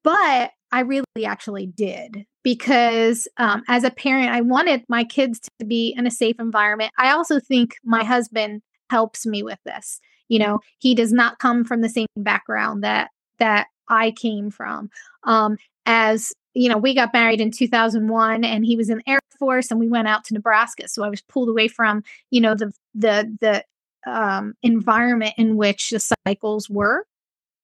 but 0.03 0.51
I 0.71 0.81
really 0.81 1.05
actually 1.25 1.65
did 1.67 2.25
because 2.43 3.27
um, 3.37 3.63
as 3.67 3.83
a 3.83 3.91
parent, 3.91 4.29
I 4.29 4.41
wanted 4.41 4.83
my 4.87 5.03
kids 5.03 5.39
to 5.59 5.65
be 5.65 5.93
in 5.97 6.05
a 6.05 6.11
safe 6.11 6.35
environment. 6.39 6.91
I 6.97 7.11
also 7.11 7.39
think 7.39 7.75
my 7.83 8.03
husband 8.03 8.61
helps 8.89 9.25
me 9.25 9.43
with 9.43 9.59
this. 9.65 9.99
You 10.27 10.39
know, 10.39 10.59
he 10.79 10.93
does 10.95 11.11
not 11.13 11.39
come 11.39 11.63
from 11.63 11.81
the 11.81 11.89
same 11.89 12.07
background 12.17 12.83
that 12.83 13.09
that 13.39 13.67
I 13.89 14.11
came 14.11 14.49
from. 14.51 14.89
Um, 15.23 15.57
as 15.85 16.31
you 16.53 16.69
know, 16.69 16.77
we 16.77 16.93
got 16.93 17.13
married 17.13 17.41
in 17.41 17.51
2001, 17.51 18.43
and 18.43 18.65
he 18.65 18.75
was 18.75 18.89
in 18.89 18.97
the 18.99 19.09
Air 19.09 19.19
Force, 19.39 19.71
and 19.71 19.79
we 19.79 19.87
went 19.87 20.07
out 20.07 20.23
to 20.25 20.33
Nebraska. 20.33 20.87
So 20.87 21.03
I 21.03 21.09
was 21.09 21.21
pulled 21.21 21.49
away 21.49 21.67
from 21.67 22.03
you 22.29 22.41
know 22.41 22.55
the 22.55 22.71
the 22.93 23.35
the 23.41 23.63
um, 24.11 24.53
environment 24.63 25.33
in 25.37 25.55
which 25.55 25.89
the 25.91 26.15
cycles 26.25 26.69
were 26.69 27.05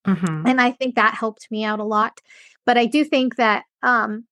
Mhm. 0.08 0.50
and 0.50 0.62
i 0.62 0.72
think 0.72 0.96
that 0.96 1.14
helped 1.14 1.52
me 1.52 1.66
out 1.66 1.80
a 1.82 1.84
lot 1.84 2.22
but 2.66 2.78
i 2.78 2.86
do 2.86 3.04
think 3.04 3.36
that 3.36 3.66
um 3.84 4.24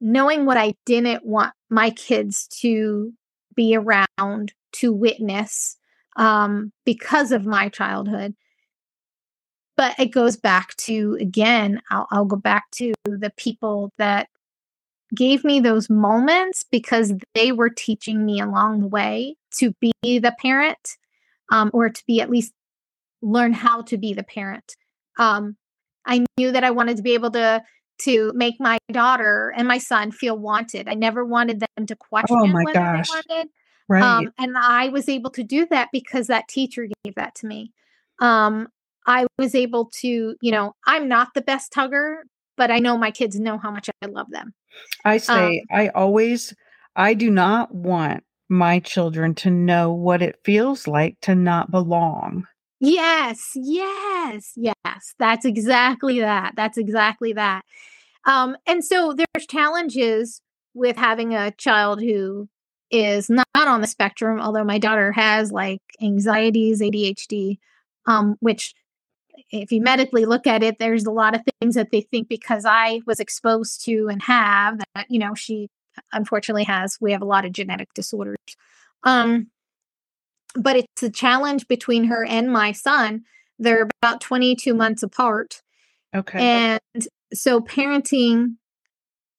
knowing 0.00 0.46
what 0.46 0.56
i 0.56 0.74
didn't 0.86 1.24
want 1.24 1.52
my 1.68 1.90
kids 1.90 2.46
to 2.48 3.12
be 3.54 3.76
around 3.76 4.52
to 4.72 4.92
witness 4.92 5.76
um 6.16 6.72
because 6.84 7.32
of 7.32 7.46
my 7.46 7.68
childhood. 7.68 8.34
But 9.76 9.98
it 9.98 10.06
goes 10.06 10.36
back 10.36 10.76
to 10.78 11.16
again 11.20 11.80
I'll, 11.90 12.06
I'll 12.10 12.24
go 12.24 12.36
back 12.36 12.70
to 12.72 12.92
the 13.04 13.32
people 13.36 13.92
that 13.98 14.28
gave 15.14 15.42
me 15.42 15.58
those 15.58 15.90
moments 15.90 16.64
because 16.70 17.12
they 17.34 17.52
were 17.52 17.70
teaching 17.70 18.24
me 18.24 18.40
along 18.40 18.80
the 18.80 18.88
way 18.88 19.36
to 19.58 19.72
be 19.80 19.92
the 20.02 20.34
parent 20.40 20.96
um, 21.50 21.70
or 21.72 21.88
to 21.88 22.02
be 22.06 22.20
at 22.20 22.30
least 22.30 22.52
learn 23.20 23.52
how 23.52 23.82
to 23.82 23.98
be 23.98 24.14
the 24.14 24.22
parent. 24.22 24.76
Um, 25.18 25.56
I 26.06 26.24
knew 26.38 26.52
that 26.52 26.62
I 26.62 26.70
wanted 26.70 26.96
to 26.96 27.02
be 27.02 27.14
able 27.14 27.32
to 27.32 27.62
to 28.02 28.32
make 28.34 28.56
my 28.58 28.78
daughter 28.92 29.52
and 29.56 29.66
my 29.68 29.78
son 29.78 30.10
feel 30.10 30.38
wanted. 30.38 30.88
I 30.88 30.94
never 30.94 31.24
wanted 31.24 31.60
them 31.60 31.86
to 31.86 31.96
question 31.96 32.36
Oh 32.38 32.46
my 32.46 32.64
gosh. 32.72 33.08
they 33.08 33.32
wanted. 33.36 33.50
Right. 33.88 34.02
Um, 34.02 34.32
and 34.38 34.56
I 34.56 34.88
was 34.88 35.08
able 35.08 35.30
to 35.30 35.42
do 35.42 35.66
that 35.70 35.88
because 35.92 36.28
that 36.28 36.48
teacher 36.48 36.86
gave 37.04 37.14
that 37.16 37.34
to 37.36 37.46
me. 37.46 37.72
Um, 38.20 38.68
I 39.06 39.26
was 39.38 39.54
able 39.54 39.90
to, 40.00 40.36
you 40.40 40.52
know, 40.52 40.74
I'm 40.86 41.08
not 41.08 41.28
the 41.34 41.42
best 41.42 41.74
hugger, 41.74 42.24
but 42.56 42.70
I 42.70 42.78
know 42.78 42.96
my 42.96 43.10
kids 43.10 43.38
know 43.40 43.58
how 43.58 43.70
much 43.70 43.88
I 44.02 44.06
love 44.06 44.30
them. 44.30 44.54
I 45.04 45.14
Um, 45.14 45.18
say 45.18 45.64
I 45.70 45.88
always 45.88 46.54
I 46.94 47.14
do 47.14 47.30
not 47.30 47.74
want 47.74 48.24
my 48.48 48.80
children 48.80 49.34
to 49.36 49.50
know 49.50 49.92
what 49.92 50.22
it 50.22 50.38
feels 50.44 50.86
like 50.86 51.16
to 51.22 51.34
not 51.34 51.70
belong. 51.70 52.46
Yes, 52.80 53.52
yes, 53.54 54.52
yes. 54.56 55.14
That's 55.18 55.44
exactly 55.44 56.20
that. 56.20 56.54
That's 56.56 56.78
exactly 56.78 57.34
that. 57.34 57.62
Um, 58.26 58.56
and 58.66 58.84
so 58.84 59.14
there's 59.14 59.46
challenges 59.46 60.40
with 60.74 60.96
having 60.96 61.34
a 61.34 61.50
child 61.52 62.00
who 62.02 62.48
is 62.90 63.30
not 63.30 63.46
on 63.54 63.80
the 63.82 63.86
spectrum, 63.86 64.40
although 64.40 64.64
my 64.64 64.78
daughter 64.78 65.12
has 65.12 65.52
like 65.52 65.80
anxieties, 66.02 66.80
ADHD, 66.80 67.58
um, 68.06 68.36
which 68.40 68.74
if 69.50 69.72
you 69.72 69.80
medically 69.82 70.24
look 70.24 70.46
at 70.46 70.62
it, 70.62 70.78
there's 70.78 71.06
a 71.06 71.10
lot 71.10 71.34
of 71.34 71.42
things 71.60 71.74
that 71.74 71.90
they 71.92 72.02
think 72.02 72.28
because 72.28 72.64
I 72.66 73.00
was 73.06 73.20
exposed 73.20 73.84
to 73.84 74.08
and 74.10 74.22
have 74.22 74.78
that, 74.94 75.06
you 75.10 75.18
know, 75.18 75.34
she 75.34 75.68
unfortunately 76.12 76.64
has. 76.64 76.98
We 77.00 77.12
have 77.12 77.22
a 77.22 77.26
lot 77.26 77.44
of 77.44 77.52
genetic 77.52 77.92
disorders. 77.94 78.36
Um, 79.04 79.48
but 80.54 80.76
it's 80.76 81.02
a 81.02 81.10
challenge 81.10 81.68
between 81.68 82.04
her 82.04 82.24
and 82.24 82.52
my 82.52 82.72
son. 82.72 83.22
They're 83.58 83.88
about 84.02 84.20
22 84.20 84.74
months 84.74 85.02
apart. 85.02 85.62
Okay. 86.14 86.38
And 86.38 87.08
so 87.32 87.60
parenting 87.60 88.56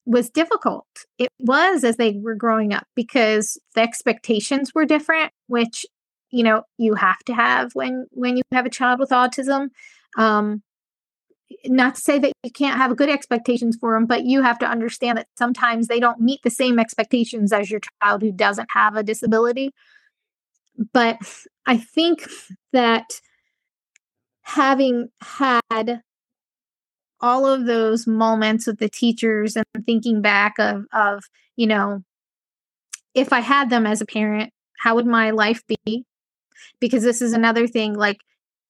was 0.05 0.29
difficult. 0.29 0.87
It 1.17 1.29
was 1.39 1.83
as 1.83 1.97
they 1.97 2.17
were 2.21 2.35
growing 2.35 2.73
up 2.73 2.87
because 2.95 3.59
the 3.75 3.81
expectations 3.81 4.73
were 4.73 4.85
different, 4.85 5.31
which 5.47 5.85
you 6.31 6.43
know 6.43 6.63
you 6.77 6.95
have 6.95 7.19
to 7.25 7.33
have 7.33 7.71
when 7.73 8.07
when 8.11 8.37
you 8.37 8.43
have 8.51 8.65
a 8.65 8.69
child 8.69 8.99
with 8.99 9.09
autism. 9.09 9.69
Um, 10.17 10.63
not 11.65 11.95
to 11.95 12.01
say 12.01 12.17
that 12.17 12.31
you 12.43 12.51
can't 12.51 12.77
have 12.77 12.95
good 12.95 13.09
expectations 13.09 13.77
for 13.79 13.93
them, 13.93 14.05
but 14.05 14.23
you 14.23 14.41
have 14.41 14.57
to 14.59 14.65
understand 14.65 15.17
that 15.17 15.27
sometimes 15.37 15.87
they 15.87 15.99
don't 15.99 16.21
meet 16.21 16.39
the 16.43 16.49
same 16.49 16.79
expectations 16.79 17.51
as 17.51 17.69
your 17.69 17.81
child 18.01 18.21
who 18.21 18.31
doesn't 18.31 18.69
have 18.71 18.95
a 18.95 19.03
disability. 19.03 19.71
But 20.93 21.17
I 21.65 21.77
think 21.77 22.27
that 22.73 23.21
having 24.41 25.09
had 25.21 26.01
all 27.19 27.45
of 27.45 27.65
those 27.65 28.07
moments 28.07 28.67
with 28.67 28.79
the 28.79 28.89
teachers 28.89 29.55
and 29.55 29.65
thinking 29.85 30.21
back 30.21 30.55
of 30.57 30.85
of 30.91 31.23
you 31.55 31.67
know 31.67 32.03
if 33.13 33.31
i 33.31 33.39
had 33.39 33.69
them 33.69 33.85
as 33.85 34.01
a 34.01 34.05
parent 34.05 34.51
how 34.79 34.95
would 34.95 35.05
my 35.05 35.29
life 35.29 35.61
be? 35.67 36.05
Because 36.79 37.03
this 37.03 37.21
is 37.21 37.33
another 37.33 37.67
thing 37.67 37.93
like 37.93 38.17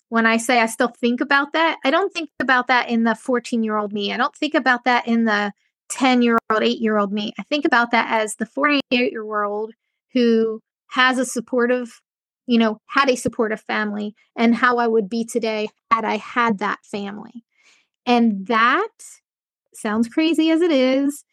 when 0.10 0.25
i 0.25 0.38
say 0.38 0.60
i 0.60 0.65
still 0.65 0.89
think 1.00 1.22
about 1.22 1.53
that 1.53 1.77
i 1.86 1.91
don't 1.91 2.13
think 2.13 2.29
about 2.41 2.67
that 2.67 2.89
in 2.89 3.03
the 3.05 3.15
14 3.15 3.63
year 3.63 3.77
old 3.77 3.93
me. 3.93 4.13
I 4.13 4.17
don't 4.17 4.36
think 4.36 4.53
about 4.53 4.84
that 4.84 5.08
in 5.08 5.25
the 5.25 5.53
10 5.89 6.22
year 6.22 6.38
old 6.51 6.63
8 6.63 6.79
year 6.79 6.98
old 6.98 7.12
me. 7.12 7.34
I 7.39 7.43
think 7.43 7.65
about 7.65 7.91
that 7.91 8.08
as 8.12 8.36
the 8.36 8.46
48 8.46 8.81
year 8.91 9.43
old 9.43 9.74
who 10.13 10.62
has 10.91 11.17
a 11.17 11.25
supportive 11.25 12.01
you 12.48 12.57
know 12.57 12.79
had 12.88 13.10
a 13.10 13.15
supportive 13.15 13.62
family 13.62 14.15
and 14.38 14.55
how 14.55 14.77
i 14.77 14.88
would 14.88 15.10
be 15.10 15.25
today 15.25 15.67
had 15.91 16.05
i 16.05 16.17
had 16.17 16.60
that 16.60 16.79
family 16.83 17.43
and 18.05 18.48
that 18.48 18.89
sounds 19.74 20.07
crazy 20.07 20.50
as 20.50 20.62
it 20.62 20.71
is, 20.71 21.24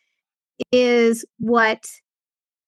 is 0.72 1.24
what 1.38 1.86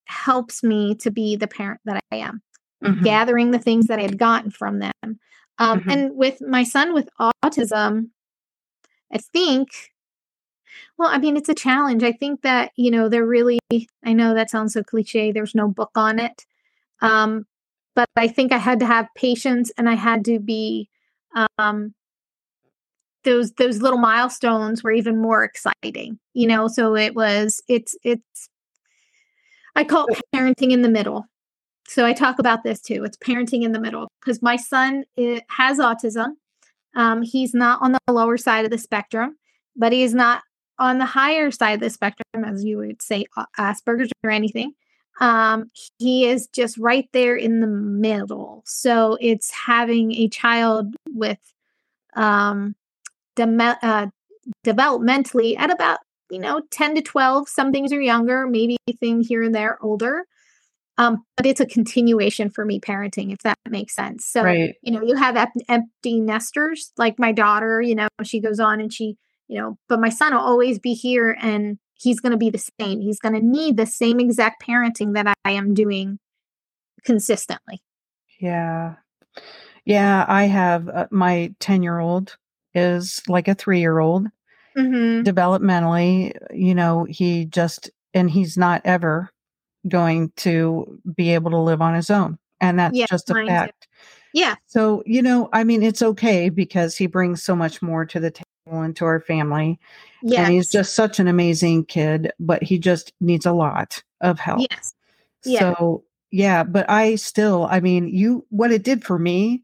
helps 0.05 0.63
me 0.63 0.95
to 0.95 1.11
be 1.11 1.35
the 1.35 1.47
parent 1.47 1.81
that 1.85 2.01
I 2.11 2.17
am, 2.17 2.41
Mhm. 2.83 3.03
gathering 3.03 3.51
the 3.51 3.59
things 3.59 3.87
that 3.87 3.99
I 3.99 4.03
had 4.03 4.17
gotten 4.17 4.51
from 4.51 4.79
them. 4.79 5.19
Um, 5.57 5.81
Mhm. 5.81 5.91
And 5.91 6.15
with 6.15 6.41
my 6.41 6.63
son 6.63 6.93
with 6.93 7.09
autism, 7.19 8.09
I 9.13 9.17
think, 9.17 9.69
well, 10.97 11.09
I 11.09 11.17
mean, 11.17 11.37
it's 11.37 11.49
a 11.49 11.53
challenge. 11.53 12.03
I 12.03 12.11
think 12.13 12.41
that, 12.41 12.71
you 12.75 12.91
know, 12.91 13.09
they're 13.09 13.25
really, 13.25 13.59
I 14.03 14.13
know 14.13 14.33
that 14.33 14.49
sounds 14.49 14.73
so 14.73 14.83
cliche, 14.83 15.31
there's 15.31 15.55
no 15.55 15.67
book 15.67 15.91
on 15.95 16.19
it. 16.19 16.45
Um, 17.01 17.45
but 17.95 18.07
I 18.15 18.27
think 18.27 18.51
I 18.51 18.57
had 18.57 18.79
to 18.79 18.85
have 18.85 19.07
patience 19.15 19.71
and 19.77 19.89
I 19.89 19.95
had 19.95 20.23
to 20.25 20.39
be, 20.39 20.89
um, 21.57 21.93
those 23.23 23.51
those 23.53 23.81
little 23.81 23.99
milestones 23.99 24.83
were 24.83 24.91
even 24.91 25.21
more 25.21 25.43
exciting 25.43 26.19
you 26.33 26.47
know? 26.47 26.67
So 26.67 26.95
it 26.95 27.15
was 27.15 27.61
it's 27.67 27.95
it's 28.03 28.49
i 29.75 29.83
call 29.83 30.05
it 30.07 30.21
parenting 30.35 30.71
in 30.71 30.81
the 30.81 30.89
middle. 30.89 31.25
So 31.87 32.05
i 32.05 32.13
talk 32.13 32.39
about 32.39 32.63
this 32.63 32.81
too 32.81 33.03
it's 33.03 33.17
parenting 33.17 33.63
in 33.63 33.71
the 33.71 33.79
middle 33.79 34.07
because 34.21 34.41
my 34.41 34.55
son 34.55 35.03
it, 35.15 35.43
has 35.49 35.79
autism. 35.79 36.33
Um, 36.95 37.21
he's 37.21 37.53
not 37.53 37.81
on 37.81 37.93
the 37.93 37.99
lower 38.09 38.37
side 38.37 38.65
of 38.65 38.71
the 38.71 38.77
spectrum 38.77 39.37
but 39.75 39.91
he 39.93 40.03
is 40.03 40.13
not 40.13 40.43
on 40.79 40.97
the 40.97 41.05
higher 41.05 41.51
side 41.51 41.73
of 41.75 41.79
the 41.79 41.89
spectrum 41.89 42.43
as 42.45 42.63
you 42.63 42.77
would 42.77 43.01
say 43.01 43.25
asperger's 43.57 44.11
or 44.23 44.31
anything 44.31 44.73
um, 45.19 45.69
he 45.99 46.27
is 46.27 46.47
just 46.47 46.77
right 46.77 47.07
there 47.13 47.35
in 47.35 47.59
the 47.59 47.67
middle. 47.67 48.63
So 48.65 49.17
it's 49.19 49.51
having 49.51 50.13
a 50.13 50.29
child 50.29 50.95
with 51.13 51.39
um, 52.15 52.75
de- 53.35 53.77
uh, 53.81 54.07
developmentally 54.65 55.57
at 55.57 55.71
about 55.71 55.99
you 56.29 56.39
know 56.39 56.61
10 56.71 56.95
to 56.95 57.01
12 57.01 57.47
some 57.47 57.71
things 57.71 57.91
are 57.91 58.01
younger 58.01 58.47
maybe 58.47 58.77
thing 58.99 59.21
here 59.21 59.43
and 59.43 59.53
there 59.53 59.77
older. 59.83 60.25
Um, 60.97 61.23
but 61.37 61.45
it's 61.45 61.59
a 61.61 61.65
continuation 61.65 62.49
for 62.49 62.65
me 62.65 62.79
parenting 62.79 63.31
if 63.31 63.39
that 63.39 63.57
makes 63.69 63.95
sense. 63.95 64.25
So 64.25 64.43
Right. 64.43 64.75
you 64.81 64.91
know 64.91 65.03
you 65.03 65.15
have 65.15 65.35
ep- 65.35 65.53
empty 65.69 66.19
nesters 66.19 66.91
like 66.97 67.19
my 67.19 67.31
daughter 67.31 67.81
you 67.81 67.95
know 67.95 68.07
she 68.23 68.39
goes 68.39 68.59
on 68.59 68.81
and 68.81 68.91
she 68.91 69.17
you 69.47 69.59
know 69.59 69.77
but 69.87 69.99
my 69.99 70.09
son 70.09 70.33
will 70.33 70.41
always 70.41 70.79
be 70.79 70.93
here 70.93 71.37
and 71.41 71.77
he's 72.01 72.19
going 72.19 72.31
to 72.31 72.37
be 72.37 72.49
the 72.49 72.63
same 72.79 72.99
he's 73.01 73.19
going 73.19 73.33
to 73.35 73.45
need 73.45 73.77
the 73.77 73.85
same 73.85 74.19
exact 74.19 74.61
parenting 74.63 75.13
that 75.13 75.27
i 75.45 75.51
am 75.51 75.73
doing 75.73 76.17
consistently 77.03 77.81
Yeah. 78.39 78.95
Yeah, 79.85 80.25
I 80.27 80.45
have 80.45 80.89
uh, 80.89 81.07
my 81.11 81.53
10-year-old 81.59 82.37
is 82.75 83.21
like 83.27 83.47
a 83.47 83.55
3-year-old 83.55 84.27
mm-hmm. 84.77 85.23
developmentally, 85.27 86.35
you 86.53 86.75
know, 86.75 87.05
he 87.05 87.45
just 87.45 87.89
and 88.13 88.29
he's 88.29 88.57
not 88.57 88.81
ever 88.85 89.29
going 89.87 90.31
to 90.37 90.99
be 91.15 91.33
able 91.33 91.51
to 91.51 91.57
live 91.57 91.81
on 91.81 91.95
his 91.95 92.09
own. 92.11 92.37
And 92.59 92.77
that's 92.79 92.95
Yeah, 92.95 93.05
just 93.09 93.29
a 93.29 93.33
mine 93.33 93.45
too. 93.55 93.71
fact. 93.71 93.87
yeah 94.33 94.55
So, 94.67 95.03
you 95.05 95.21
know, 95.21 95.49
I 95.53 95.63
mean, 95.63 95.81
it's 95.83 96.01
okay 96.01 96.49
because 96.49 96.95
he 96.97 97.07
brings 97.07 97.41
so 97.43 97.55
much 97.55 97.81
more 97.81 98.05
to 98.05 98.19
the 98.19 98.31
table 98.31 98.45
and 98.79 98.95
to 98.95 99.05
our 99.05 99.19
family. 99.19 99.79
yes 100.21 100.45
And 100.45 100.53
he's 100.53 100.71
just 100.71 100.93
such 100.93 101.19
an 101.19 101.27
amazing 101.27 101.85
kid, 101.85 102.31
but 102.39 102.63
he 102.63 102.79
just 102.79 103.13
needs 103.19 103.45
a 103.45 103.51
lot 103.51 104.01
of 104.21 104.39
help. 104.39 104.61
yes 104.61 104.93
yeah. 105.45 105.73
So, 105.75 106.03
yeah, 106.31 106.63
but 106.63 106.89
I 106.89 107.15
still, 107.15 107.67
I 107.69 107.79
mean, 107.79 108.07
you, 108.07 108.45
what 108.49 108.71
it 108.71 108.83
did 108.83 109.03
for 109.03 109.19
me 109.19 109.63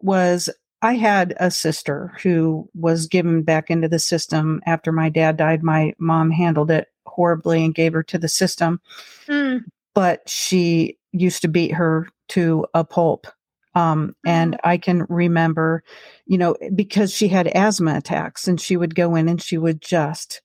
was 0.00 0.48
I 0.82 0.94
had 0.94 1.34
a 1.38 1.50
sister 1.50 2.12
who 2.22 2.68
was 2.74 3.06
given 3.06 3.42
back 3.42 3.70
into 3.70 3.88
the 3.88 3.98
system 3.98 4.62
after 4.66 4.92
my 4.92 5.08
dad 5.08 5.36
died. 5.36 5.62
My 5.62 5.92
mom 5.98 6.30
handled 6.30 6.70
it 6.70 6.88
horribly 7.06 7.64
and 7.64 7.74
gave 7.74 7.92
her 7.92 8.02
to 8.04 8.18
the 8.18 8.28
system, 8.28 8.80
Mm, 9.28 9.64
but 9.94 10.28
she 10.28 10.98
used 11.12 11.42
to 11.42 11.48
beat 11.48 11.72
her 11.72 12.08
to 12.28 12.66
a 12.74 12.84
pulp. 12.84 13.26
Um, 13.74 14.16
and 14.26 14.58
I 14.64 14.78
can 14.78 15.06
remember, 15.08 15.84
you 16.26 16.38
know, 16.38 16.56
because 16.74 17.14
she 17.14 17.28
had 17.28 17.46
asthma 17.48 17.96
attacks 17.96 18.48
and 18.48 18.60
she 18.60 18.76
would 18.76 18.94
go 18.94 19.14
in 19.14 19.28
and 19.28 19.40
she 19.40 19.58
would 19.58 19.80
just 19.80 20.42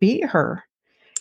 beat 0.00 0.24
her. 0.26 0.64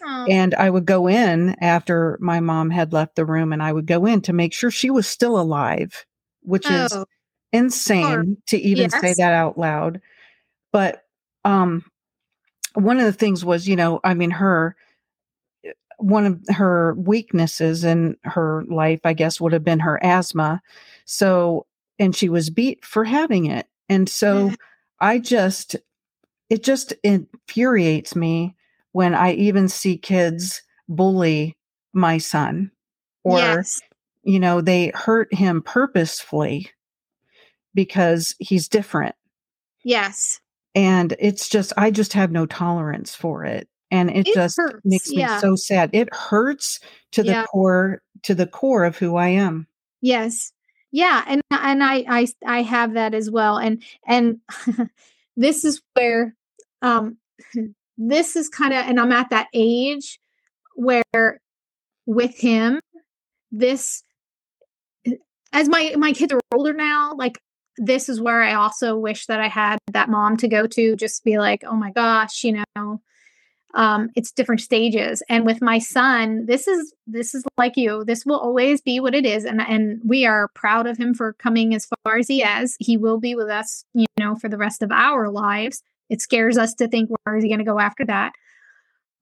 aw, 0.04 0.26
And 0.30 0.54
I 0.56 0.70
would 0.70 0.86
go 0.86 1.08
in 1.08 1.56
after 1.62 2.18
my 2.22 2.40
mom 2.40 2.70
had 2.70 2.94
left 2.94 3.16
the 3.16 3.26
room 3.26 3.54
and 3.54 3.64
I 3.64 3.72
would 3.74 3.88
go 3.88 4.06
in 4.06 4.22
to 4.22 4.34
make 4.34 4.54
sure 4.54 4.70
she 4.70 4.90
was 4.90 5.08
still 5.08 5.40
alive, 5.40 6.06
which 6.44 6.70
is 6.70 6.92
oh, 6.94 7.06
insane 7.52 8.38
to 8.48 8.58
even 8.58 8.90
say 8.90 9.14
that 9.18 9.34
out 9.34 9.58
loud. 9.58 10.02
But 10.72 11.04
um 11.44 11.84
one 12.76 13.00
of 13.00 13.06
the 13.06 13.14
things 13.14 13.44
was, 13.44 13.68
you 13.68 13.76
know, 13.76 14.00
I 14.04 14.14
mean 14.14 14.32
her 14.32 14.76
one 15.98 16.26
of 16.26 16.56
her 16.56 16.94
weaknesses 16.96 17.84
in 17.84 18.18
her 18.24 18.64
life, 18.70 19.00
I 19.04 19.14
guess, 19.14 19.42
would 19.42 19.54
have 19.54 19.64
been 19.64 19.80
her 19.80 20.00
asthma. 20.04 20.62
So, 21.08 21.66
and 21.98 22.16
she 22.16 22.30
was 22.30 22.50
beat 22.52 22.86
for 22.86 23.04
having 23.04 23.46
it. 23.46 23.66
And 23.90 24.08
so 24.08 24.50
Mhm. 24.50 24.58
I 25.00 25.18
just, 25.20 25.76
it 26.50 26.64
just 26.64 26.94
infuriates 27.04 28.16
me 28.16 28.56
when 28.92 29.16
I 29.16 29.34
even 29.34 29.68
see 29.70 29.98
kids 29.98 30.62
bully 30.88 31.58
my 31.94 32.18
son 32.20 32.72
or, 33.24 33.40
yes 33.40 33.82
you 34.24 34.40
know, 34.42 34.60
they 34.60 34.92
hurt 34.94 35.34
him 35.34 35.62
purposefully 35.62 36.70
because 37.74 38.36
he's 38.40 38.68
different. 38.68 39.16
yes 39.86 40.42
And 40.76 41.16
it's 41.18 41.48
just, 41.48 41.72
I 41.78 41.92
just 41.92 42.12
have 42.14 42.32
no 42.32 42.46
tolerance 42.46 43.16
for 43.16 43.46
it. 43.46 43.70
And 43.90 44.10
it, 44.10 44.28
It 44.28 44.34
just 44.34 44.58
hurts, 44.58 44.82
makes 44.84 45.10
me 45.12 45.22
yeah. 45.22 45.40
so 45.40 45.56
sad. 45.56 45.92
It 45.94 46.14
hurts 46.14 46.82
to 47.14 47.24
the 47.24 47.32
Yeah. 47.32 47.46
core, 47.46 48.02
to 48.24 48.36
the 48.36 48.48
core 48.48 48.84
of 48.84 48.98
who 48.98 49.16
I 49.16 49.30
am. 49.30 49.66
Yes. 50.02 50.52
Yeah, 50.98 51.24
and 51.28 51.42
and 51.52 51.84
I 51.84 52.04
I 52.10 52.28
I 52.44 52.62
have 52.64 52.94
that 52.96 53.14
as 53.14 53.30
well. 53.30 53.58
And 53.58 53.84
and 54.08 54.40
this 55.38 55.64
is 55.64 55.80
where 55.94 56.36
um 56.82 57.18
this 58.00 58.36
is 58.36 58.50
kind 58.50 58.74
of 58.74 58.80
and 58.80 59.00
I'm 59.00 59.12
at 59.12 59.30
that 59.30 59.46
age 59.54 60.20
where 60.74 61.40
with 62.08 62.36
him 62.40 62.80
this 63.52 64.02
as 65.54 65.70
my 65.70 65.94
my 66.00 66.14
kids 66.14 66.34
are 66.34 66.42
older 66.52 66.74
now, 66.74 67.14
like 67.16 67.38
this 67.78 68.10
is 68.10 68.20
where 68.20 68.42
I 68.42 68.56
also 68.56 68.98
wish 68.98 69.28
that 69.28 69.40
I 69.40 69.50
had 69.50 69.78
that 69.92 70.10
mom 70.10 70.36
to 70.38 70.48
go 70.48 70.66
to 70.66 70.96
just 70.96 71.24
be 71.24 71.38
like, 71.38 71.64
"Oh 71.64 71.76
my 71.76 71.92
gosh, 71.92 72.44
you 72.44 72.64
know, 72.76 73.02
um 73.74 74.10
it's 74.16 74.32
different 74.32 74.62
stages. 74.62 75.22
And 75.30 75.46
with 75.46 75.62
my 75.62 75.80
son 75.80 76.46
this 76.46 76.68
is 76.68 76.94
this 77.06 77.36
is 77.36 77.44
like 77.58 77.78
you. 77.78 78.04
This 78.06 78.26
will 78.26 78.40
always 78.40 78.82
be 78.82 79.00
what 79.00 79.16
it 79.16 79.26
is. 79.26 79.46
And 79.46 79.62
and 79.62 80.02
we 80.06 80.26
are 80.26 80.50
proud 80.50 80.88
of 80.88 80.98
him 80.98 81.14
for 81.14 81.34
coming 81.34 81.76
as 81.76 81.88
far 82.04 82.18
as 82.18 82.28
he 82.28 82.40
has 82.40 82.76
he 82.80 82.98
will 82.98 83.20
be 83.20 83.36
with 83.36 83.50
us 83.50 83.84
you 83.94 84.06
know 84.20 84.36
for 84.36 84.50
the 84.50 84.58
rest 84.58 84.82
of 84.82 84.92
our 84.92 85.30
lives. 85.30 85.84
It 86.10 86.22
scares 86.22 86.58
us 86.58 86.74
to 86.76 86.88
think 86.88 87.10
where 87.24 87.36
is 87.36 87.44
he 87.44 87.50
going 87.50 87.60
to 87.60 87.66
go 87.66 87.80
after 87.80 88.06
that? 88.06 88.34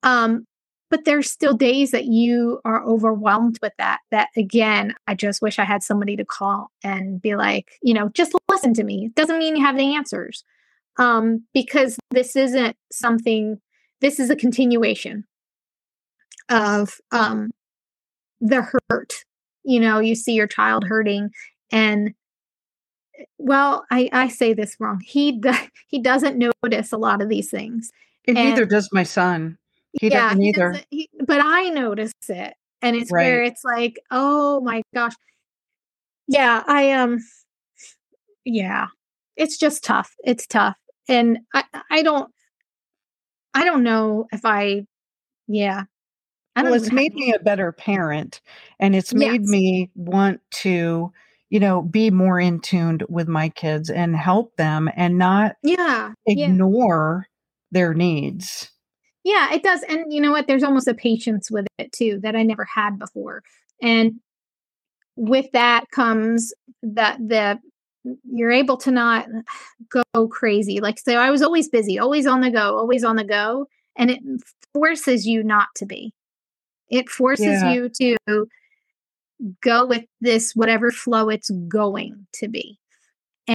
Um 0.03 0.45
but 0.91 1.03
there's 1.03 1.29
still 1.29 1.55
days 1.55 1.91
that 1.91 2.05
you 2.05 2.61
are 2.63 2.85
overwhelmed 2.85 3.57
with 3.61 3.73
that 3.79 3.99
that 4.11 4.29
again 4.37 4.93
i 5.07 5.15
just 5.15 5.41
wish 5.41 5.57
i 5.57 5.63
had 5.63 5.81
somebody 5.81 6.15
to 6.15 6.23
call 6.23 6.69
and 6.83 7.19
be 7.21 7.35
like 7.35 7.79
you 7.81 7.93
know 7.93 8.07
just 8.09 8.33
listen 8.55 8.73
to 8.75 8.83
me. 8.83 9.07
It 9.07 9.15
doesn't 9.15 9.37
mean 9.37 9.55
you 9.55 9.63
have 9.63 9.77
the 9.77 9.95
answers 9.95 10.43
um 10.97 11.43
because 11.53 11.97
this 12.11 12.35
isn't 12.35 12.75
something 12.91 13.59
this 14.01 14.19
is 14.19 14.29
a 14.29 14.35
continuation 14.35 15.25
of 16.49 16.95
um 17.11 17.51
the 18.41 18.67
hurt 18.89 19.23
you 19.63 19.79
know 19.79 19.99
you 19.99 20.13
see 20.15 20.33
your 20.33 20.47
child 20.47 20.83
hurting 20.83 21.29
and 21.71 22.13
well 23.37 23.85
i 23.89 24.09
i 24.13 24.27
say 24.27 24.53
this 24.53 24.75
wrong 24.79 24.99
he 25.03 25.39
do, 25.39 25.51
he 25.87 25.99
doesn't 25.99 26.37
notice 26.63 26.91
a 26.91 26.97
lot 26.97 27.21
of 27.21 27.29
these 27.29 27.49
things 27.49 27.91
And 28.27 28.35
neither 28.35 28.65
does 28.65 28.89
my 28.91 29.03
son. 29.03 29.57
He 29.99 30.09
doesn't 30.09 30.41
he 30.41 30.49
either. 30.49 30.71
doesn't- 30.71 30.87
he- 30.89 31.09
but 31.25 31.41
i 31.43 31.69
notice 31.69 32.11
it 32.29 32.53
and 32.81 32.95
it's 32.95 33.11
where 33.11 33.41
it's 33.43 33.63
like 33.63 33.97
oh 34.11 34.61
my 34.61 34.81
gosh 34.93 35.13
yeah 36.27 36.63
i 36.67 36.91
um 36.91 37.19
yeah 38.43 38.87
it's 39.37 39.57
just 39.57 39.83
tough 39.83 40.13
it's 40.23 40.45
tough 40.45 40.75
and 41.07 41.39
i 41.53 41.63
i 41.89 42.03
don't 42.03 42.29
i 43.55 43.63
don't 43.63 43.83
know 43.83 44.27
if 44.31 44.45
i 44.45 44.85
yeah 45.47 45.83
I 46.55 46.63
well, 46.63 46.73
it's 46.73 46.91
made 46.91 47.13
me 47.13 47.33
a 47.33 47.39
better 47.39 47.71
parent 47.71 48.39
and 48.79 48.95
it's 48.95 49.13
made 49.13 49.41
Yes. 49.41 49.49
me 49.49 49.91
want 49.95 50.39
to, 50.51 51.11
you 51.49 51.59
know, 51.59 51.81
be 51.81 52.09
more 52.11 52.39
in 52.39 52.61
tuned 52.61 53.03
with 53.09 53.27
my 53.27 53.49
kids 53.49 53.89
and 53.89 54.15
help 54.15 54.55
them 54.55 54.89
and 54.95 55.17
not 55.17 55.57
yeah 55.63 56.13
yeah 56.27 56.47
ignore 56.47 57.27
their 57.71 57.93
needs. 57.93 58.71
Yeah, 59.25 59.53
it 59.53 59.63
does. 59.63 59.83
And 59.83 60.13
you 60.13 60.21
know 60.21 60.31
what? 60.31 60.47
There's 60.47 60.63
almost 60.63 60.87
a 60.87 60.93
patience 60.93 61.51
with 61.51 61.65
it 61.77 61.91
too 61.91 62.19
that 62.23 62.35
I 62.35 62.43
never 62.43 62.63
had 62.63 62.97
before. 62.97 63.43
And 63.81 64.13
with 65.17 65.51
that 65.51 65.85
comes 65.91 66.53
that 66.83 67.17
the 67.17 67.59
you're 68.29 68.51
able 68.51 68.77
to 68.77 68.91
not 68.91 69.27
go 69.89 70.27
crazy. 70.27 70.79
Like 70.79 70.99
so 70.99 71.15
I 71.15 71.29
was 71.29 71.41
always 71.41 71.69
busy, 71.69 71.99
always 71.99 72.25
on 72.27 72.41
the 72.41 72.51
go, 72.51 72.77
always 72.77 73.03
on 73.03 73.15
the 73.15 73.23
go, 73.23 73.67
and 73.95 74.11
it 74.11 74.19
forces 74.73 75.25
you 75.25 75.43
not 75.43 75.67
to 75.77 75.85
be. 75.85 76.13
It 76.89 77.09
forces 77.09 77.63
Yeah. 77.63 77.73
you 77.73 77.89
to 77.89 78.17
go 79.61 79.85
with 79.85 80.05
this 80.21 80.53
whatever 80.55 80.91
flow 80.91 81.29
it's 81.29 81.49
going 81.67 82.27
to 82.33 82.47
be. 82.47 82.79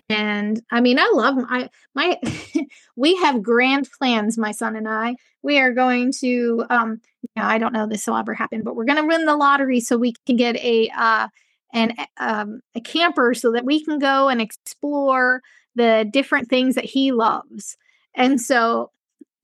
And 0.09 0.61
I 0.71 0.81
mean, 0.81 0.99
I 0.99 1.11
love 1.13 1.37
I 1.49 1.69
my 1.95 2.19
we 2.97 3.17
have 3.17 3.43
grand 3.43 3.89
plans, 3.99 4.39
my 4.39 4.53
son 4.53 4.77
and 4.77 4.89
I. 4.89 5.17
We 5.43 5.59
are 5.59 5.73
going 5.73 6.13
to 6.21 6.65
um 6.71 7.01
you 7.23 7.43
know, 7.43 7.49
I 7.49 7.59
don't 7.59 7.73
know 7.73 7.87
this 7.87 8.07
will 8.07 8.17
ever 8.17 8.35
happen, 8.35 8.63
but 8.63 8.77
we're 8.77 8.85
gonna 8.85 9.07
win 9.07 9.27
the 9.27 9.37
lottery 9.37 9.81
so 9.81 9.97
we 9.97 10.15
can 10.27 10.37
get 10.37 10.57
a 10.57 10.91
uh 10.97 11.29
an 11.73 11.95
um 12.19 12.61
a 12.75 12.81
camper 12.81 13.35
so 13.35 13.53
that 13.53 13.65
we 13.65 13.85
can 13.85 13.99
go 13.99 14.29
and 14.29 14.41
explore 14.41 15.41
the 15.75 16.09
different 16.11 16.49
things 16.49 16.75
that 16.75 16.85
he 16.85 17.13
loves. 17.13 17.77
And 18.15 18.41
so 18.41 18.91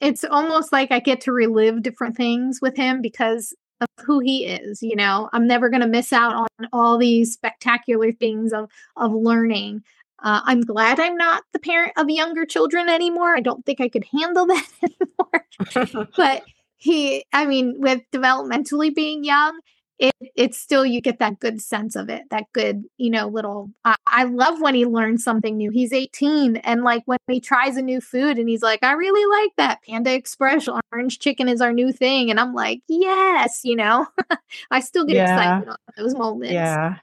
it's 0.01 0.25
almost 0.25 0.73
like 0.73 0.91
I 0.91 1.01
get 1.01 1.21
to 1.23 1.33
relive 1.33 1.83
different 1.83 2.17
things 2.17 2.61
with 2.61 2.77
him 2.77 3.01
because 3.01 3.55
of 3.81 3.89
who 4.05 4.21
he 4.21 4.47
is, 4.47 4.83
you 4.83 4.97
know. 4.97 5.29
I'm 5.33 5.47
never 5.47 5.69
going 5.69 5.83
to 5.83 5.89
miss 5.89 6.13
out 6.13 6.35
on 6.35 6.69
all 6.73 6.99
these 6.99 7.33
spectacular 7.33 8.13
things 8.13 8.53
of 8.53 8.71
of 8.97 9.13
learning. 9.13 9.83
Uh, 10.23 10.41
I'm 10.45 10.63
glad 10.63 10.99
I'm 10.99 11.17
not 11.17 11.45
the 11.53 11.59
parent 11.59 11.93
of 11.97 12.09
younger 12.09 12.47
children 12.47 12.89
anymore. 12.89 13.37
I 13.37 13.41
don't 13.41 13.65
think 13.67 13.81
I 13.81 13.89
could 13.89 14.05
handle 14.05 14.47
that 14.49 14.69
anymore. 14.83 16.09
but 16.17 16.43
he, 16.79 17.25
I 17.33 17.47
mean, 17.47 17.77
with 17.79 18.03
developmentally 18.13 18.95
being 18.95 19.25
young, 19.25 19.61
it 19.99 20.15
it's 20.35 20.59
still 20.59 20.85
you 20.85 21.01
get 21.01 21.19
that 21.19 21.41
good 21.41 21.61
sense 21.61 21.97
of 21.97 22.09
it 22.09 22.23
that 22.31 22.45
good 22.53 22.85
you 22.99 23.11
know 23.11 23.29
little 23.29 23.71
I, 23.85 23.97
I 24.07 24.25
love 24.25 24.61
when 24.61 24.75
he 24.75 24.85
learns 24.85 25.25
something 25.25 25.57
new. 25.57 25.71
He's 25.71 25.93
18 25.93 26.57
and 26.57 26.83
like 26.83 27.03
when 27.07 27.19
he 27.29 27.41
tries 27.41 27.77
a 27.77 27.83
new 27.83 28.01
food 28.01 28.39
and 28.39 28.49
he's 28.49 28.63
like 28.63 28.83
i 28.83 28.93
really 28.93 29.43
like 29.43 29.53
that. 29.57 29.81
Panda 29.83 30.13
express 30.13 30.69
orange 30.93 31.19
chicken 31.19 31.49
is 31.49 31.61
our 31.61 31.73
new 31.73 31.93
thing. 31.93 32.31
And 32.31 32.39
i'm 32.39 32.55
like 32.55 32.83
yes 32.89 33.61
you 33.65 33.77
know? 33.77 34.07
I 34.71 34.81
still 34.81 35.05
get 35.05 35.17
yeah. 35.17 35.37
excited 35.37 35.69
on 35.69 35.77
those 35.97 36.15
moments. 36.15 36.53
Yeah. 36.53 36.97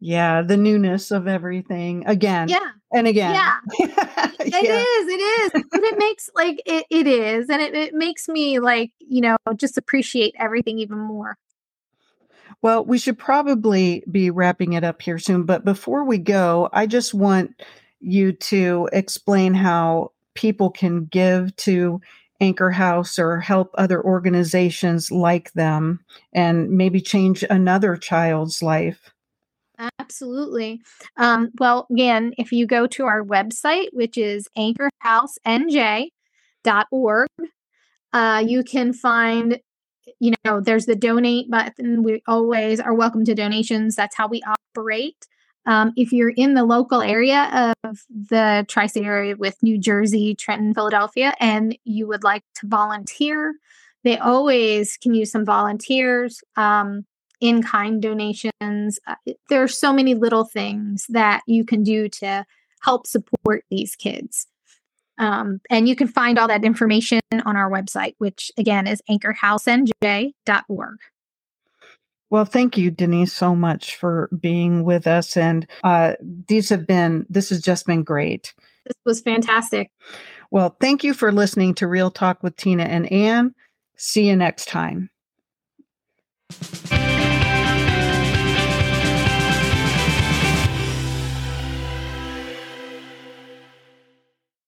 Yeah 0.00 0.42
the 0.42 0.56
newness 0.56 1.10
of 1.10 1.28
everything 1.28 2.04
again 2.06 2.48
yeah. 2.48 2.70
and 2.92 3.06
again. 3.06 3.34
Yeah. 3.34 3.96
It 4.42 4.64
yeah. 4.64 4.80
is, 4.80 5.06
it 5.06 5.54
is. 5.54 5.64
But 5.70 5.82
it 5.82 5.98
makes 5.98 6.30
like 6.34 6.62
it, 6.64 6.86
it 6.90 7.06
is. 7.06 7.50
And 7.50 7.60
it, 7.60 7.74
it 7.74 7.94
makes 7.94 8.26
me 8.26 8.58
like 8.58 8.90
you 8.98 9.20
know 9.20 9.36
just 9.56 9.76
appreciate 9.76 10.34
everything 10.38 10.78
even 10.78 10.98
more 10.98 11.36
well, 12.62 12.84
we 12.84 12.98
should 12.98 13.18
probably 13.18 14.04
be 14.10 14.30
wrapping 14.30 14.74
it 14.74 14.84
up 14.84 15.00
here 15.00 15.18
soon. 15.18 15.44
But 15.44 15.64
before 15.64 16.04
we 16.04 16.18
go, 16.18 16.68
I 16.72 16.86
just 16.86 17.14
want 17.14 17.60
you 18.00 18.32
to 18.32 18.88
explain 18.92 19.54
how 19.54 20.12
people 20.34 20.70
can 20.70 21.06
give 21.06 21.56
to 21.56 22.00
Anchor 22.40 22.70
House 22.70 23.18
or 23.18 23.40
help 23.40 23.70
other 23.74 24.02
organizations 24.02 25.10
like 25.10 25.52
them 25.52 26.00
and 26.32 26.70
maybe 26.70 27.00
change 27.00 27.44
another 27.48 27.96
child's 27.96 28.62
life. 28.62 29.10
Absolutely. 29.98 30.82
Um, 31.16 31.50
well, 31.58 31.86
again, 31.90 32.34
if 32.36 32.52
you 32.52 32.66
go 32.66 32.86
to 32.88 33.06
our 33.06 33.22
website, 33.22 33.86
which 33.92 34.18
is 34.18 34.46
anchorhousenj.org, 34.56 37.28
uh, 38.12 38.44
you 38.46 38.64
can 38.64 38.92
find 38.92 39.60
you 40.18 40.34
know, 40.44 40.60
there's 40.60 40.86
the 40.86 40.96
donate 40.96 41.50
button. 41.50 42.02
We 42.02 42.22
always 42.26 42.80
are 42.80 42.94
welcome 42.94 43.24
to 43.24 43.34
donations. 43.34 43.96
That's 43.96 44.16
how 44.16 44.28
we 44.28 44.42
operate. 44.42 45.26
Um, 45.66 45.92
if 45.96 46.12
you're 46.12 46.30
in 46.30 46.54
the 46.54 46.64
local 46.64 47.02
area 47.02 47.74
of 47.84 48.04
the 48.08 48.64
tri 48.68 48.86
state 48.86 49.04
area 49.04 49.36
with 49.36 49.62
New 49.62 49.78
Jersey, 49.78 50.34
Trenton, 50.34 50.74
Philadelphia, 50.74 51.34
and 51.38 51.76
you 51.84 52.06
would 52.06 52.24
like 52.24 52.42
to 52.56 52.66
volunteer, 52.66 53.54
they 54.02 54.18
always 54.18 54.96
can 54.96 55.14
use 55.14 55.30
some 55.30 55.44
volunteers, 55.44 56.42
um, 56.56 57.04
in 57.40 57.62
kind 57.62 58.02
donations. 58.02 58.98
Uh, 59.06 59.14
there 59.48 59.62
are 59.62 59.68
so 59.68 59.92
many 59.92 60.14
little 60.14 60.44
things 60.44 61.06
that 61.08 61.42
you 61.46 61.64
can 61.64 61.82
do 61.82 62.08
to 62.08 62.44
help 62.82 63.06
support 63.06 63.64
these 63.70 63.96
kids. 63.96 64.46
Um, 65.20 65.60
and 65.68 65.88
you 65.88 65.94
can 65.94 66.08
find 66.08 66.38
all 66.38 66.48
that 66.48 66.64
information 66.64 67.20
on 67.44 67.56
our 67.56 67.70
website, 67.70 68.14
which 68.18 68.50
again 68.56 68.86
is 68.86 69.02
anchorhousenj.org. 69.08 70.98
Well, 72.30 72.44
thank 72.44 72.78
you, 72.78 72.90
Denise, 72.90 73.32
so 73.32 73.54
much 73.54 73.96
for 73.96 74.30
being 74.38 74.84
with 74.84 75.06
us. 75.06 75.36
And 75.36 75.66
uh, 75.84 76.14
these 76.48 76.68
have 76.70 76.86
been, 76.86 77.26
this 77.28 77.50
has 77.50 77.60
just 77.60 77.86
been 77.86 78.04
great. 78.04 78.54
This 78.86 78.96
was 79.04 79.20
fantastic. 79.20 79.90
Well, 80.50 80.76
thank 80.80 81.04
you 81.04 81.12
for 81.12 81.32
listening 81.32 81.74
to 81.76 81.86
Real 81.86 82.10
Talk 82.10 82.42
with 82.42 82.56
Tina 82.56 82.84
and 82.84 83.10
Ann. 83.12 83.54
See 83.96 84.28
you 84.28 84.36
next 84.36 84.68
time. 84.68 85.10